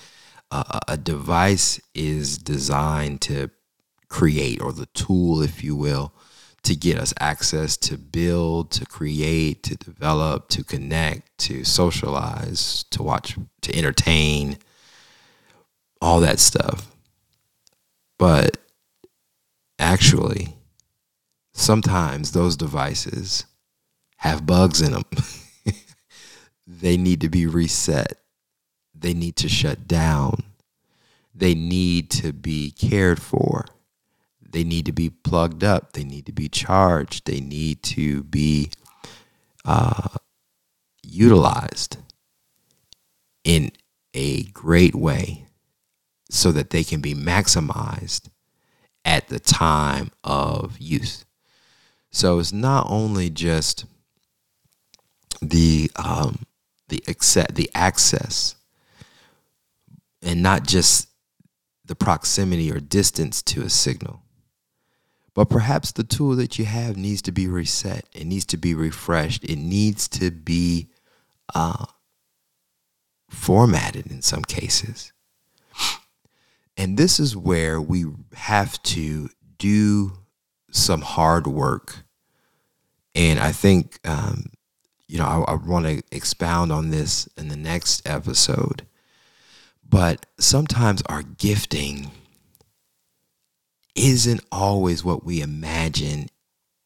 uh, 0.51 0.79
a 0.87 0.97
device 0.97 1.79
is 1.95 2.37
designed 2.37 3.21
to 3.21 3.49
create, 4.09 4.61
or 4.61 4.73
the 4.73 4.87
tool, 4.87 5.41
if 5.41 5.63
you 5.63 5.75
will, 5.75 6.13
to 6.63 6.75
get 6.75 6.97
us 6.97 7.13
access 7.19 7.75
to 7.77 7.97
build, 7.97 8.69
to 8.71 8.85
create, 8.85 9.63
to 9.63 9.75
develop, 9.75 10.49
to 10.49 10.63
connect, 10.63 11.35
to 11.39 11.63
socialize, 11.63 12.83
to 12.91 13.01
watch, 13.01 13.37
to 13.61 13.75
entertain, 13.75 14.57
all 16.01 16.19
that 16.19 16.39
stuff. 16.39 16.91
But 18.19 18.57
actually, 19.79 20.55
sometimes 21.53 22.33
those 22.33 22.57
devices 22.57 23.45
have 24.17 24.45
bugs 24.45 24.81
in 24.81 24.91
them. 24.91 25.05
they 26.67 26.97
need 26.97 27.21
to 27.21 27.29
be 27.29 27.47
reset. 27.47 28.20
They 29.01 29.13
need 29.13 29.35
to 29.37 29.49
shut 29.49 29.87
down. 29.87 30.43
They 31.33 31.55
need 31.55 32.09
to 32.11 32.33
be 32.33 32.71
cared 32.71 33.21
for. 33.21 33.65
They 34.41 34.63
need 34.63 34.85
to 34.85 34.91
be 34.91 35.09
plugged 35.09 35.63
up. 35.63 35.93
They 35.93 36.03
need 36.03 36.25
to 36.27 36.31
be 36.31 36.49
charged. 36.49 37.25
They 37.25 37.39
need 37.39 37.83
to 37.83 38.23
be 38.23 38.71
uh, 39.65 40.09
utilized 41.03 41.97
in 43.43 43.71
a 44.13 44.43
great 44.43 44.93
way 44.93 45.45
so 46.29 46.51
that 46.51 46.69
they 46.69 46.83
can 46.83 47.01
be 47.01 47.13
maximized 47.13 48.29
at 49.03 49.27
the 49.29 49.39
time 49.39 50.11
of 50.23 50.77
use. 50.79 51.25
So 52.11 52.39
it's 52.39 52.53
not 52.53 52.87
only 52.89 53.29
just 53.29 53.85
the 55.41 55.89
um, 55.95 56.45
the 56.89 57.01
the 57.53 57.69
access, 57.73 58.55
and 60.21 60.41
not 60.41 60.67
just 60.67 61.09
the 61.85 61.95
proximity 61.95 62.71
or 62.71 62.79
distance 62.79 63.41
to 63.41 63.61
a 63.63 63.69
signal, 63.69 64.21
but 65.33 65.49
perhaps 65.49 65.91
the 65.91 66.03
tool 66.03 66.35
that 66.35 66.59
you 66.59 66.65
have 66.65 66.97
needs 66.97 67.21
to 67.23 67.31
be 67.31 67.47
reset. 67.47 68.05
It 68.13 68.25
needs 68.25 68.45
to 68.47 68.57
be 68.57 68.73
refreshed. 68.73 69.43
It 69.43 69.57
needs 69.57 70.07
to 70.09 70.29
be 70.31 70.89
uh, 71.55 71.85
formatted 73.29 74.07
in 74.07 74.21
some 74.21 74.43
cases. 74.43 75.13
And 76.77 76.97
this 76.97 77.19
is 77.19 77.35
where 77.35 77.79
we 77.81 78.05
have 78.33 78.81
to 78.83 79.29
do 79.57 80.13
some 80.71 81.01
hard 81.01 81.47
work. 81.47 82.03
And 83.13 83.39
I 83.39 83.51
think, 83.51 83.99
um, 84.05 84.51
you 85.07 85.17
know, 85.17 85.25
I, 85.25 85.51
I 85.51 85.55
want 85.55 85.85
to 85.85 86.01
expound 86.11 86.71
on 86.71 86.89
this 86.89 87.27
in 87.37 87.49
the 87.49 87.57
next 87.57 88.07
episode. 88.07 88.87
But 89.91 90.25
sometimes 90.39 91.03
our 91.07 91.21
gifting 91.21 92.11
isn't 93.93 94.39
always 94.49 95.03
what 95.03 95.25
we 95.25 95.41
imagine 95.41 96.29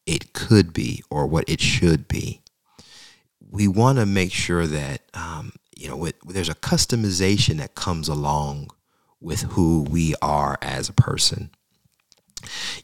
it 0.06 0.32
could 0.32 0.72
be 0.72 1.04
or 1.08 1.26
what 1.26 1.44
it 1.48 1.60
should 1.60 2.08
be. 2.08 2.42
We 3.48 3.68
want 3.68 3.98
to 3.98 4.06
make 4.06 4.32
sure 4.32 4.66
that 4.66 5.02
um, 5.14 5.52
you 5.76 5.88
know 5.88 5.96
with, 5.96 6.16
there's 6.26 6.48
a 6.48 6.54
customization 6.56 7.58
that 7.58 7.76
comes 7.76 8.08
along 8.08 8.70
with 9.20 9.42
who 9.42 9.82
we 9.88 10.16
are 10.20 10.58
as 10.60 10.88
a 10.88 10.92
person. 10.92 11.50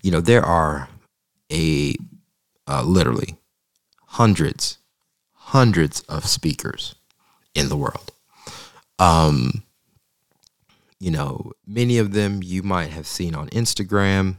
You 0.02 0.12
know, 0.12 0.20
there 0.20 0.44
are 0.44 0.88
a 1.52 1.96
uh, 2.68 2.84
literally 2.84 3.36
hundreds, 4.06 4.78
hundreds 5.32 6.00
of 6.02 6.26
speakers 6.26 6.94
in 7.56 7.68
the 7.68 7.76
world. 7.76 8.12
Um, 9.00 9.64
you 11.02 11.10
know, 11.10 11.50
many 11.66 11.98
of 11.98 12.12
them 12.12 12.44
you 12.44 12.62
might 12.62 12.90
have 12.90 13.08
seen 13.08 13.34
on 13.34 13.48
Instagram. 13.48 14.36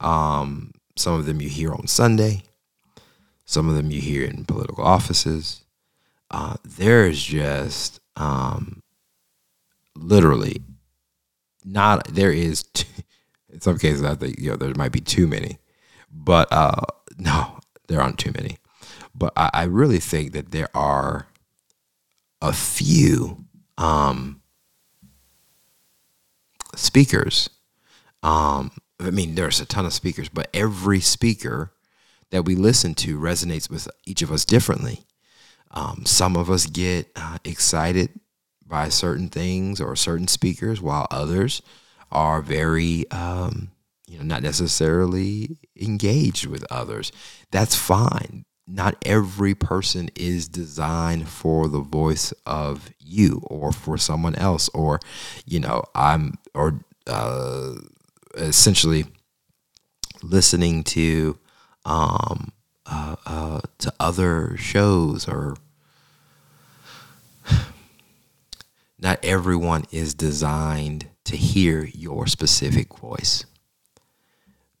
Um, 0.00 0.72
some 0.96 1.12
of 1.12 1.26
them 1.26 1.42
you 1.42 1.50
hear 1.50 1.70
on 1.70 1.86
Sunday. 1.86 2.44
Some 3.44 3.68
of 3.68 3.74
them 3.74 3.90
you 3.90 4.00
hear 4.00 4.24
in 4.24 4.46
political 4.46 4.84
offices. 4.84 5.64
Uh, 6.30 6.54
there's 6.64 7.22
just 7.22 8.00
um, 8.16 8.82
literally 9.94 10.62
not 11.62 12.08
there 12.08 12.32
is 12.32 12.64
in 13.52 13.60
some 13.60 13.78
cases 13.78 14.02
I 14.02 14.14
think 14.14 14.38
you 14.38 14.48
know 14.48 14.56
there 14.56 14.72
might 14.74 14.92
be 14.92 15.00
too 15.00 15.26
many, 15.26 15.58
but 16.10 16.48
uh, 16.50 16.86
no, 17.18 17.58
there 17.88 18.00
aren't 18.00 18.18
too 18.18 18.32
many. 18.34 18.56
But 19.14 19.34
I, 19.36 19.50
I 19.52 19.62
really 19.64 20.00
think 20.00 20.32
that 20.32 20.52
there 20.52 20.74
are 20.74 21.26
a 22.40 22.54
few 22.54 23.44
um, 23.76 24.41
speakers. 26.74 27.50
Um, 28.22 28.72
I 29.00 29.10
mean, 29.10 29.34
there's 29.34 29.60
a 29.60 29.66
ton 29.66 29.86
of 29.86 29.92
speakers, 29.92 30.28
but 30.28 30.48
every 30.54 31.00
speaker 31.00 31.72
that 32.30 32.44
we 32.44 32.54
listen 32.54 32.94
to 32.94 33.18
resonates 33.18 33.68
with 33.68 33.88
each 34.04 34.22
of 34.22 34.32
us 34.32 34.44
differently. 34.44 35.00
Um, 35.70 36.04
some 36.06 36.36
of 36.36 36.50
us 36.50 36.66
get 36.66 37.10
uh, 37.16 37.38
excited 37.44 38.10
by 38.66 38.88
certain 38.88 39.28
things 39.28 39.80
or 39.80 39.96
certain 39.96 40.28
speakers, 40.28 40.80
while 40.80 41.06
others 41.10 41.62
are 42.10 42.40
very, 42.40 43.10
um, 43.10 43.70
you 44.06 44.18
know, 44.18 44.24
not 44.24 44.42
necessarily 44.42 45.58
engaged 45.78 46.46
with 46.46 46.64
others. 46.70 47.12
That's 47.50 47.74
fine 47.74 48.44
not 48.66 48.96
every 49.04 49.54
person 49.54 50.08
is 50.14 50.48
designed 50.48 51.28
for 51.28 51.68
the 51.68 51.80
voice 51.80 52.32
of 52.46 52.90
you 53.12 53.42
or 53.44 53.72
for 53.72 53.96
someone 53.98 54.34
else 54.36 54.68
or 54.70 55.00
you 55.44 55.60
know 55.60 55.84
i'm 55.94 56.38
or 56.54 56.80
uh, 57.06 57.72
essentially 58.34 59.04
listening 60.22 60.84
to 60.84 61.38
um 61.84 62.52
uh, 62.86 63.16
uh 63.26 63.60
to 63.78 63.92
other 63.98 64.56
shows 64.56 65.28
or 65.28 65.56
not 68.98 69.18
everyone 69.22 69.84
is 69.90 70.14
designed 70.14 71.08
to 71.24 71.36
hear 71.36 71.84
your 71.84 72.26
specific 72.26 72.96
voice 72.98 73.44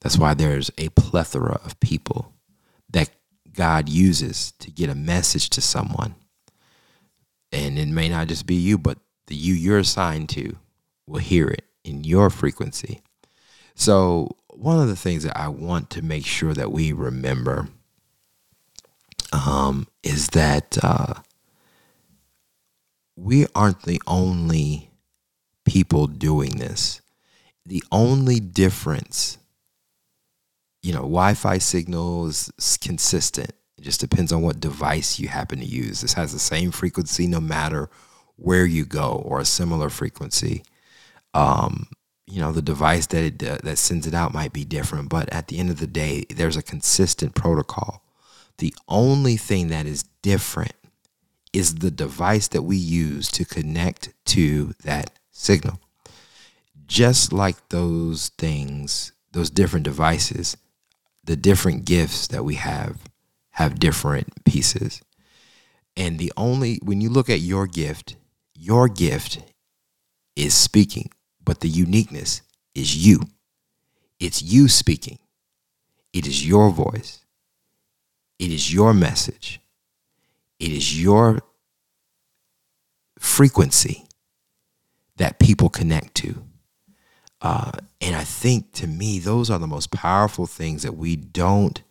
that's 0.02 0.18
why 0.18 0.34
there's 0.34 0.70
a 0.78 0.88
plethora 0.90 1.60
of 1.64 1.78
people 1.78 2.32
that 2.90 3.08
God 3.54 3.88
uses 3.88 4.52
to 4.58 4.70
get 4.70 4.90
a 4.90 4.94
message 4.94 5.48
to 5.50 5.60
someone. 5.60 6.16
And 7.52 7.78
it 7.78 7.88
may 7.88 8.08
not 8.08 8.28
just 8.28 8.46
be 8.46 8.54
you, 8.54 8.78
but 8.78 8.98
the 9.26 9.34
you 9.34 9.54
you're 9.54 9.78
assigned 9.78 10.28
to 10.30 10.56
will 11.06 11.20
hear 11.20 11.48
it 11.48 11.64
in 11.84 12.04
your 12.04 12.30
frequency. 12.30 13.02
So, 13.74 14.36
one 14.48 14.80
of 14.80 14.88
the 14.88 14.96
things 14.96 15.24
that 15.24 15.36
I 15.36 15.48
want 15.48 15.90
to 15.90 16.02
make 16.02 16.26
sure 16.26 16.54
that 16.54 16.70
we 16.70 16.92
remember 16.92 17.68
um, 19.32 19.86
is 20.02 20.28
that 20.28 20.78
uh, 20.82 21.14
we 23.16 23.46
aren't 23.54 23.82
the 23.82 24.00
only 24.06 24.90
people 25.64 26.06
doing 26.06 26.58
this. 26.58 27.00
The 27.64 27.82
only 27.90 28.40
difference, 28.40 29.38
you 30.82 30.92
know, 30.92 31.00
Wi 31.00 31.34
Fi 31.34 31.58
signal 31.58 32.26
is 32.26 32.78
consistent. 32.80 33.52
It 33.78 33.82
just 33.82 34.00
depends 34.00 34.32
on 34.32 34.42
what 34.42 34.60
device 34.60 35.18
you 35.18 35.28
happen 35.28 35.58
to 35.58 35.64
use. 35.64 36.00
This 36.00 36.14
has 36.14 36.32
the 36.32 36.38
same 36.38 36.70
frequency 36.70 37.26
no 37.26 37.40
matter 37.40 37.88
where 38.36 38.66
you 38.66 38.84
go 38.84 39.22
or 39.24 39.40
a 39.40 39.44
similar 39.44 39.88
frequency. 39.88 40.64
Um, 41.34 41.88
you 42.26 42.40
know, 42.40 42.52
the 42.52 42.62
device 42.62 43.06
that 43.08 43.24
it, 43.24 43.42
uh, 43.42 43.58
that 43.62 43.78
sends 43.78 44.06
it 44.06 44.14
out 44.14 44.34
might 44.34 44.52
be 44.52 44.64
different, 44.64 45.08
but 45.08 45.32
at 45.32 45.48
the 45.48 45.58
end 45.58 45.70
of 45.70 45.80
the 45.80 45.86
day, 45.86 46.24
there's 46.30 46.56
a 46.56 46.62
consistent 46.62 47.34
protocol. 47.34 48.02
The 48.58 48.74
only 48.88 49.36
thing 49.36 49.68
that 49.68 49.86
is 49.86 50.04
different 50.22 50.74
is 51.52 51.76
the 51.76 51.90
device 51.90 52.48
that 52.48 52.62
we 52.62 52.76
use 52.76 53.30
to 53.32 53.44
connect 53.44 54.12
to 54.26 54.74
that 54.84 55.10
signal. 55.30 55.80
Just 56.86 57.32
like 57.32 57.68
those 57.68 58.28
things, 58.38 59.12
those 59.32 59.50
different 59.50 59.84
devices, 59.84 60.56
the 61.24 61.36
different 61.36 61.84
gifts 61.84 62.26
that 62.28 62.44
we 62.44 62.54
have 62.56 62.98
have 63.52 63.78
different 63.78 64.44
pieces. 64.44 65.02
And 65.96 66.18
the 66.18 66.32
only, 66.36 66.78
when 66.82 67.00
you 67.00 67.10
look 67.10 67.28
at 67.28 67.40
your 67.40 67.66
gift, 67.66 68.16
your 68.54 68.88
gift 68.88 69.40
is 70.36 70.54
speaking, 70.54 71.10
but 71.44 71.60
the 71.60 71.68
uniqueness 71.68 72.42
is 72.74 73.06
you. 73.06 73.20
It's 74.18 74.42
you 74.42 74.68
speaking. 74.68 75.18
It 76.12 76.26
is 76.26 76.46
your 76.46 76.70
voice. 76.70 77.24
It 78.38 78.50
is 78.50 78.72
your 78.72 78.94
message. 78.94 79.60
It 80.58 80.72
is 80.72 81.00
your 81.00 81.42
frequency 83.18 84.06
that 85.16 85.38
people 85.38 85.68
connect 85.68 86.14
to. 86.16 86.42
Uh, 87.40 87.72
and 88.00 88.14
I 88.14 88.24
think 88.24 88.72
to 88.74 88.86
me, 88.86 89.18
those 89.18 89.50
are 89.50 89.58
the 89.58 89.66
most 89.66 89.90
powerful 89.90 90.46
things 90.46 90.82
that 90.84 90.96
we 90.96 91.16
don't 91.16 91.82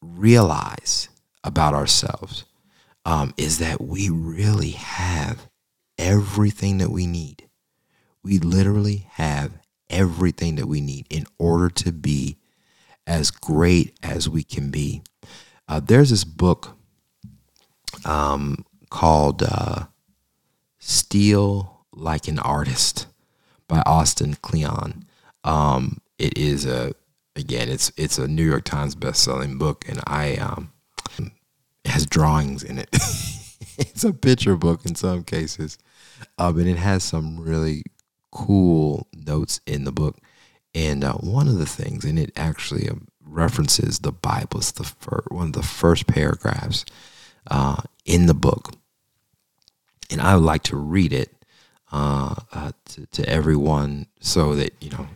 realize 0.00 1.08
about 1.44 1.74
ourselves 1.74 2.44
um, 3.04 3.32
is 3.36 3.58
that 3.58 3.80
we 3.80 4.08
really 4.08 4.70
have 4.70 5.48
everything 5.98 6.78
that 6.78 6.90
we 6.90 7.06
need. 7.06 7.48
We 8.22 8.38
literally 8.38 9.06
have 9.12 9.52
everything 9.88 10.56
that 10.56 10.66
we 10.66 10.80
need 10.80 11.06
in 11.08 11.26
order 11.38 11.70
to 11.70 11.92
be 11.92 12.38
as 13.06 13.30
great 13.30 13.96
as 14.02 14.28
we 14.28 14.42
can 14.42 14.70
be. 14.70 15.02
Uh, 15.68 15.80
there's 15.80 16.10
this 16.10 16.24
book 16.24 16.76
um, 18.04 18.64
called 18.90 19.42
uh, 19.42 19.84
Steal 20.78 21.86
Like 21.92 22.28
an 22.28 22.38
Artist 22.38 23.06
by 23.68 23.82
Austin 23.86 24.34
Kleon. 24.34 25.04
Um, 25.44 26.00
it 26.18 26.36
is 26.36 26.66
a 26.66 26.94
again, 27.36 27.68
it's 27.68 27.92
it's 27.96 28.18
a 28.18 28.26
New 28.26 28.44
York 28.44 28.64
Times 28.64 28.94
best-selling 28.94 29.58
book, 29.58 29.84
and 29.88 30.00
I 30.06 30.36
um, 30.36 30.72
it 31.18 31.90
has 31.90 32.06
drawings 32.06 32.62
in 32.62 32.78
it. 32.78 32.88
it's 33.78 34.04
a 34.04 34.12
picture 34.12 34.56
book 34.56 34.84
in 34.84 34.94
some 34.94 35.22
cases, 35.22 35.78
uh, 36.38 36.50
but 36.50 36.66
it 36.66 36.78
has 36.78 37.04
some 37.04 37.38
really 37.38 37.84
cool 38.32 39.06
notes 39.14 39.60
in 39.66 39.84
the 39.84 39.92
book. 39.92 40.16
And 40.74 41.04
uh, 41.04 41.14
one 41.14 41.48
of 41.48 41.58
the 41.58 41.66
things, 41.66 42.04
and 42.04 42.18
it 42.18 42.32
actually 42.36 42.88
um, 42.88 43.08
references 43.24 44.00
the 44.00 44.12
Bible. 44.12 44.58
It's 44.58 44.72
the 44.72 44.84
fir- 44.84 45.24
one 45.28 45.48
of 45.48 45.52
the 45.52 45.62
first 45.62 46.06
paragraphs 46.06 46.84
uh, 47.50 47.82
in 48.04 48.26
the 48.26 48.34
book, 48.34 48.74
and 50.10 50.20
I 50.20 50.34
would 50.34 50.44
like 50.44 50.64
to 50.64 50.76
read 50.76 51.12
it 51.12 51.32
uh, 51.92 52.34
uh, 52.52 52.72
to, 52.86 53.06
to 53.06 53.28
everyone 53.28 54.06
so 54.20 54.54
that 54.56 54.74
you 54.80 54.90
know 54.90 55.06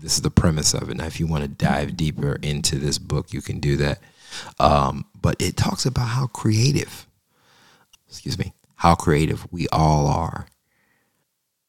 this 0.00 0.14
is 0.14 0.22
the 0.22 0.30
premise 0.30 0.74
of 0.74 0.90
it. 0.90 0.96
Now, 0.96 1.06
if 1.06 1.20
you 1.20 1.26
want 1.26 1.42
to 1.42 1.48
dive 1.48 1.96
deeper 1.96 2.38
into 2.42 2.76
this 2.78 2.98
book, 2.98 3.32
you 3.32 3.42
can 3.42 3.60
do 3.60 3.76
that. 3.76 4.00
Um, 4.58 5.06
but 5.20 5.36
it 5.40 5.56
talks 5.56 5.84
about 5.86 6.08
how 6.08 6.26
creative, 6.26 7.06
excuse 8.08 8.38
me, 8.38 8.52
how 8.76 8.94
creative 8.94 9.50
we 9.52 9.68
all 9.68 10.06
are. 10.06 10.46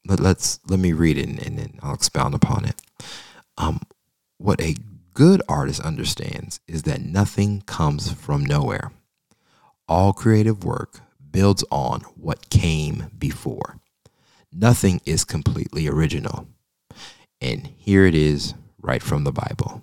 Let, 0.07 0.19
let's 0.19 0.59
let 0.67 0.79
me 0.79 0.93
read 0.93 1.17
it 1.17 1.27
and, 1.27 1.39
and 1.45 1.59
then 1.59 1.79
I'll 1.81 1.93
expound 1.93 2.33
upon 2.33 2.65
it. 2.65 2.81
Um, 3.57 3.81
what 4.37 4.61
a 4.61 4.75
good 5.13 5.41
artist 5.47 5.81
understands 5.81 6.59
is 6.67 6.83
that 6.83 7.01
nothing 7.01 7.61
comes 7.61 8.11
from 8.11 8.45
nowhere. 8.45 8.91
All 9.87 10.13
creative 10.13 10.63
work 10.63 11.01
builds 11.31 11.63
on 11.69 12.01
what 12.15 12.49
came 12.49 13.11
before. 13.17 13.77
Nothing 14.51 15.01
is 15.05 15.23
completely 15.23 15.87
original. 15.87 16.47
And 17.41 17.67
here 17.77 18.05
it 18.05 18.13
is 18.13 18.53
right 18.79 19.01
from 19.01 19.23
the 19.23 19.31
Bible. 19.31 19.81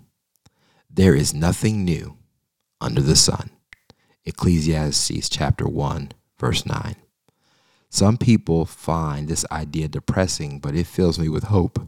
There 0.88 1.14
is 1.14 1.34
nothing 1.34 1.84
new 1.84 2.16
under 2.80 3.00
the 3.00 3.16
sun. 3.16 3.50
Ecclesiastes 4.24 5.28
chapter 5.28 5.66
1, 5.66 6.12
verse 6.38 6.64
9. 6.64 6.94
Some 7.90 8.16
people 8.16 8.64
find 8.64 9.26
this 9.26 9.44
idea 9.50 9.88
depressing, 9.88 10.60
but 10.60 10.74
it 10.74 10.86
fills 10.86 11.18
me 11.18 11.28
with 11.28 11.44
hope. 11.44 11.80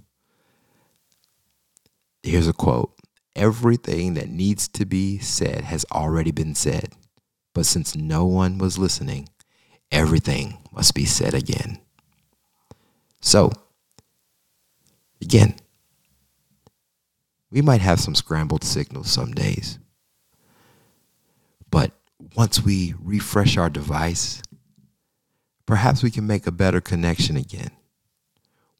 Here's 2.23 2.49
a 2.49 2.53
quote 2.53 2.93
Everything 3.37 4.15
that 4.15 4.29
needs 4.29 4.67
to 4.69 4.85
be 4.85 5.19
said 5.19 5.63
has 5.65 5.87
already 5.93 6.33
been 6.33 6.55
said, 6.55 6.95
but 7.55 7.67
since 7.67 7.95
no 7.95 8.25
one 8.25 8.59
was 8.59 8.79
listening, 8.79 9.29
everything 9.93 10.59
must 10.73 10.95
be 10.95 11.05
said 11.05 11.35
again. 11.35 11.81
So, 13.21 13.53
again, 15.21 15.55
we 17.51 17.63
might 17.63 17.81
have 17.81 18.01
some 18.01 18.15
scrambled 18.15 18.65
signals 18.65 19.11
some 19.11 19.33
days. 19.33 19.79
But 21.71 21.93
once 22.37 22.63
we 22.63 22.95
refresh 23.03 23.57
our 23.57 23.71
device, 23.71 24.43
perhaps 25.67 26.03
we 26.03 26.11
can 26.11 26.27
make 26.27 26.47
a 26.47 26.53
better 26.53 26.81
connection 26.81 27.37
again. 27.37 27.71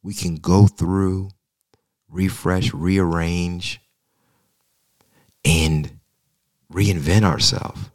We 0.03 0.13
can 0.13 0.35
go 0.35 0.67
through, 0.67 1.29
refresh, 2.09 2.73
rearrange, 2.73 3.81
and 5.43 5.99
reinvent 6.71 7.23
ourselves. 7.23 7.89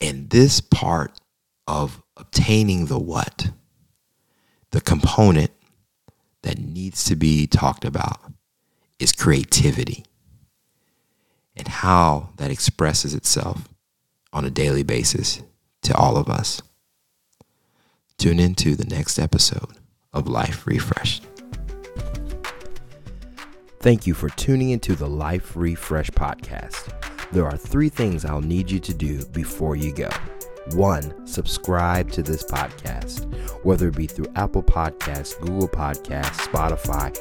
And 0.00 0.28
this 0.30 0.60
part 0.60 1.18
of 1.66 2.02
obtaining 2.16 2.86
the 2.86 2.98
what, 2.98 3.50
the 4.70 4.80
component 4.80 5.50
that 6.46 6.58
needs 6.60 7.02
to 7.02 7.16
be 7.16 7.44
talked 7.44 7.84
about 7.84 8.20
is 9.00 9.10
creativity 9.10 10.04
and 11.56 11.66
how 11.66 12.28
that 12.36 12.52
expresses 12.52 13.14
itself 13.14 13.68
on 14.32 14.44
a 14.44 14.50
daily 14.50 14.84
basis 14.84 15.42
to 15.82 15.92
all 15.96 16.16
of 16.16 16.28
us. 16.28 16.62
Tune 18.16 18.38
into 18.38 18.76
the 18.76 18.84
next 18.84 19.18
episode 19.18 19.72
of 20.12 20.28
Life 20.28 20.68
Refreshed. 20.68 21.24
Thank 23.80 24.06
you 24.06 24.14
for 24.14 24.28
tuning 24.30 24.70
into 24.70 24.94
the 24.94 25.08
Life 25.08 25.56
Refresh 25.56 26.10
podcast. 26.10 26.92
There 27.32 27.44
are 27.44 27.56
three 27.56 27.88
things 27.88 28.24
I'll 28.24 28.40
need 28.40 28.70
you 28.70 28.78
to 28.78 28.94
do 28.94 29.24
before 29.26 29.74
you 29.74 29.92
go. 29.92 30.10
One, 30.74 31.26
subscribe 31.26 32.12
to 32.12 32.22
this 32.22 32.44
podcast, 32.44 33.35
whether 33.66 33.88
it 33.88 33.96
be 33.96 34.06
through 34.06 34.28
Apple 34.36 34.62
Podcasts, 34.62 35.36
Google 35.40 35.68
Podcasts, 35.68 36.46
Spotify, 36.46 37.12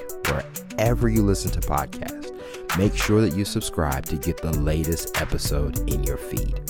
wherever 0.77 1.09
you 1.09 1.23
listen 1.23 1.49
to 1.49 1.59
podcasts. 1.59 2.31
Make 2.77 2.95
sure 2.95 3.19
that 3.21 3.35
you 3.35 3.43
subscribe 3.43 4.05
to 4.05 4.15
get 4.15 4.37
the 4.37 4.51
latest 4.51 5.19
episode 5.19 5.79
in 5.89 6.03
your 6.03 6.17
feed. 6.17 6.61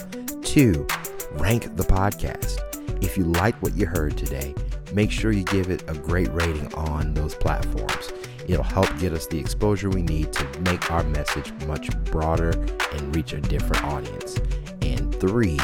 Two, 0.43 0.87
rank 1.33 1.75
the 1.75 1.83
podcast. 1.83 2.57
If 3.03 3.17
you 3.17 3.25
like 3.25 3.61
what 3.61 3.75
you 3.75 3.85
heard 3.85 4.15
today, 4.15 4.55
make 4.93 5.11
sure 5.11 5.33
you 5.33 5.43
give 5.43 5.69
it 5.69 5.83
a 5.89 5.93
great 5.93 6.31
rating 6.31 6.73
on 6.75 7.13
those 7.13 7.35
platforms. 7.35 8.13
It'll 8.47 8.63
help 8.63 8.87
get 8.97 9.11
us 9.11 9.27
the 9.27 9.39
exposure 9.39 9.89
we 9.89 10.03
need 10.03 10.31
to 10.31 10.59
make 10.61 10.89
our 10.89 11.03
message 11.03 11.51
much 11.67 11.89
broader 12.05 12.51
and 12.93 13.13
reach 13.13 13.33
a 13.33 13.41
different 13.41 13.83
audience. 13.83 14.37
And 14.81 15.13
three, 15.19 15.59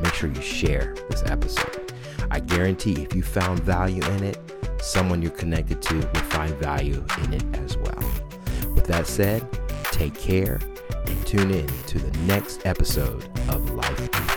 make 0.00 0.14
sure 0.14 0.30
you 0.30 0.40
share 0.40 0.94
this 1.10 1.22
episode. 1.26 1.79
I 2.30 2.40
guarantee 2.40 3.02
if 3.02 3.14
you 3.14 3.22
found 3.22 3.60
value 3.60 4.02
in 4.02 4.24
it, 4.24 4.38
someone 4.80 5.20
you're 5.20 5.30
connected 5.32 5.82
to 5.82 5.94
will 5.96 6.26
find 6.30 6.54
value 6.56 7.04
in 7.24 7.34
it 7.34 7.44
as 7.58 7.76
well. 7.76 8.12
With 8.74 8.86
that 8.86 9.06
said, 9.06 9.46
take 9.92 10.14
care 10.14 10.60
and 11.06 11.26
tune 11.26 11.50
in 11.50 11.66
to 11.86 11.98
the 11.98 12.16
next 12.20 12.64
episode 12.66 13.24
of 13.48 13.70
Life. 13.70 14.29